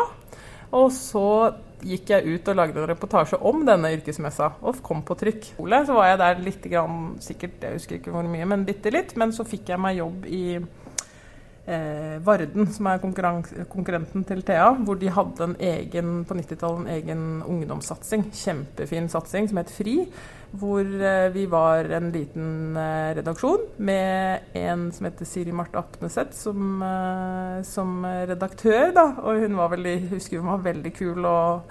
[0.76, 1.26] Og så
[1.80, 5.52] gikk jeg ut og lagde en reportasje om denne yrkesmessa og kom på trykk.
[5.56, 9.16] Så var jeg der litt grann, sikkert, jeg husker ikke hvor mye, men bitte litt.
[9.20, 10.44] Men så fikk jeg meg jobb i
[11.66, 16.92] eh, Varden, som er konkurrenten til Thea, hvor de hadde en egen, på 90-tallet en
[16.96, 18.28] egen ungdomssatsing.
[18.34, 19.96] Kjempefin satsing som het FRI.
[20.60, 26.34] Hvor eh, vi var en liten eh, redaksjon med en som heter Siri Marte Apneset
[26.34, 28.90] som, eh, som redaktør.
[28.96, 29.06] Da.
[29.22, 31.24] Og hun var veldig, husker hun var veldig kul.
[31.24, 31.70] og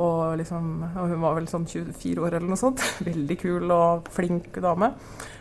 [0.00, 2.82] og, liksom, og, hun var vel sånn 24 år eller noe sånt.
[3.10, 4.92] Veldig kul og flink dame.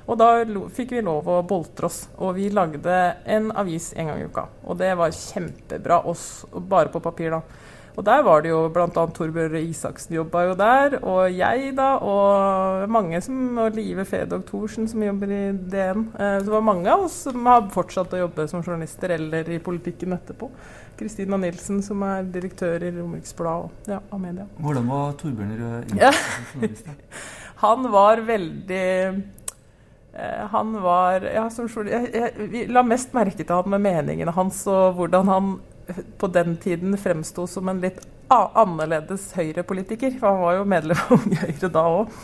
[0.09, 0.29] Og da
[0.75, 2.01] fikk vi lov å boltre oss.
[2.17, 2.97] Og vi lagde
[3.29, 4.47] en avis en gang i uka.
[4.65, 7.68] Og det var kjempebra, oss, bare på papir, da.
[7.99, 8.87] Og der var det jo bl.a.
[8.87, 14.87] Torbjørn Isaksen jobba jo der, og jeg, da, og mange som Og Live Fedog Thorsen
[14.87, 16.05] som jobber i DN.
[16.15, 19.51] Eh, så det var mange av oss som har fortsatt å jobbe som journalister eller
[19.51, 20.47] i politikken etterpå.
[20.99, 24.47] Kristina Nilsen, som er direktør i Romerikes Blad og ja, Amedia.
[24.63, 26.95] Hvordan var Torbjørn Isaksen som journalist?
[27.65, 33.51] Han var veldig eh, han var ja, som, jeg, jeg, Vi la mest merke til
[33.51, 35.51] han med meningene hans og hvordan han
[36.17, 40.15] på den tiden fremsto som en litt annerledes høyrepolitiker.
[40.19, 42.15] For han var jo medlem av Unge Høyre da òg.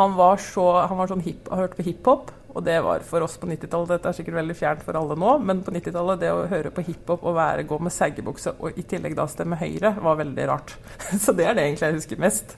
[0.00, 3.34] Han var, så, han var sånn hip, hørte på hiphop, og det var for oss
[3.38, 6.46] på 90-tallet Dette er sikkert veldig fjernt for alle nå, men på 90-tallet det å
[6.50, 10.18] høre på hiphop og være, gå med seggebukse og i tillegg da stemme Høyre, var
[10.22, 10.74] veldig rart.
[11.24, 12.56] Så det er det egentlig jeg husker mest.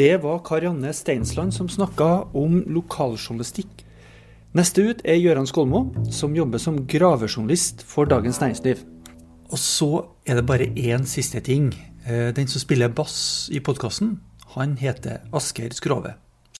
[0.00, 3.84] Det var Karianne Steinsland som snakka om lokaljournalistikk
[4.50, 8.80] Neste ut er Gøran Skolmo, som jobber som gravejournalist for Dagens Næringsliv.
[9.46, 9.90] Og så
[10.26, 11.68] er det bare én siste ting.
[12.02, 14.16] Eh, den som spiller bass i podkasten,
[14.56, 16.16] han heter Asgeir Skrove.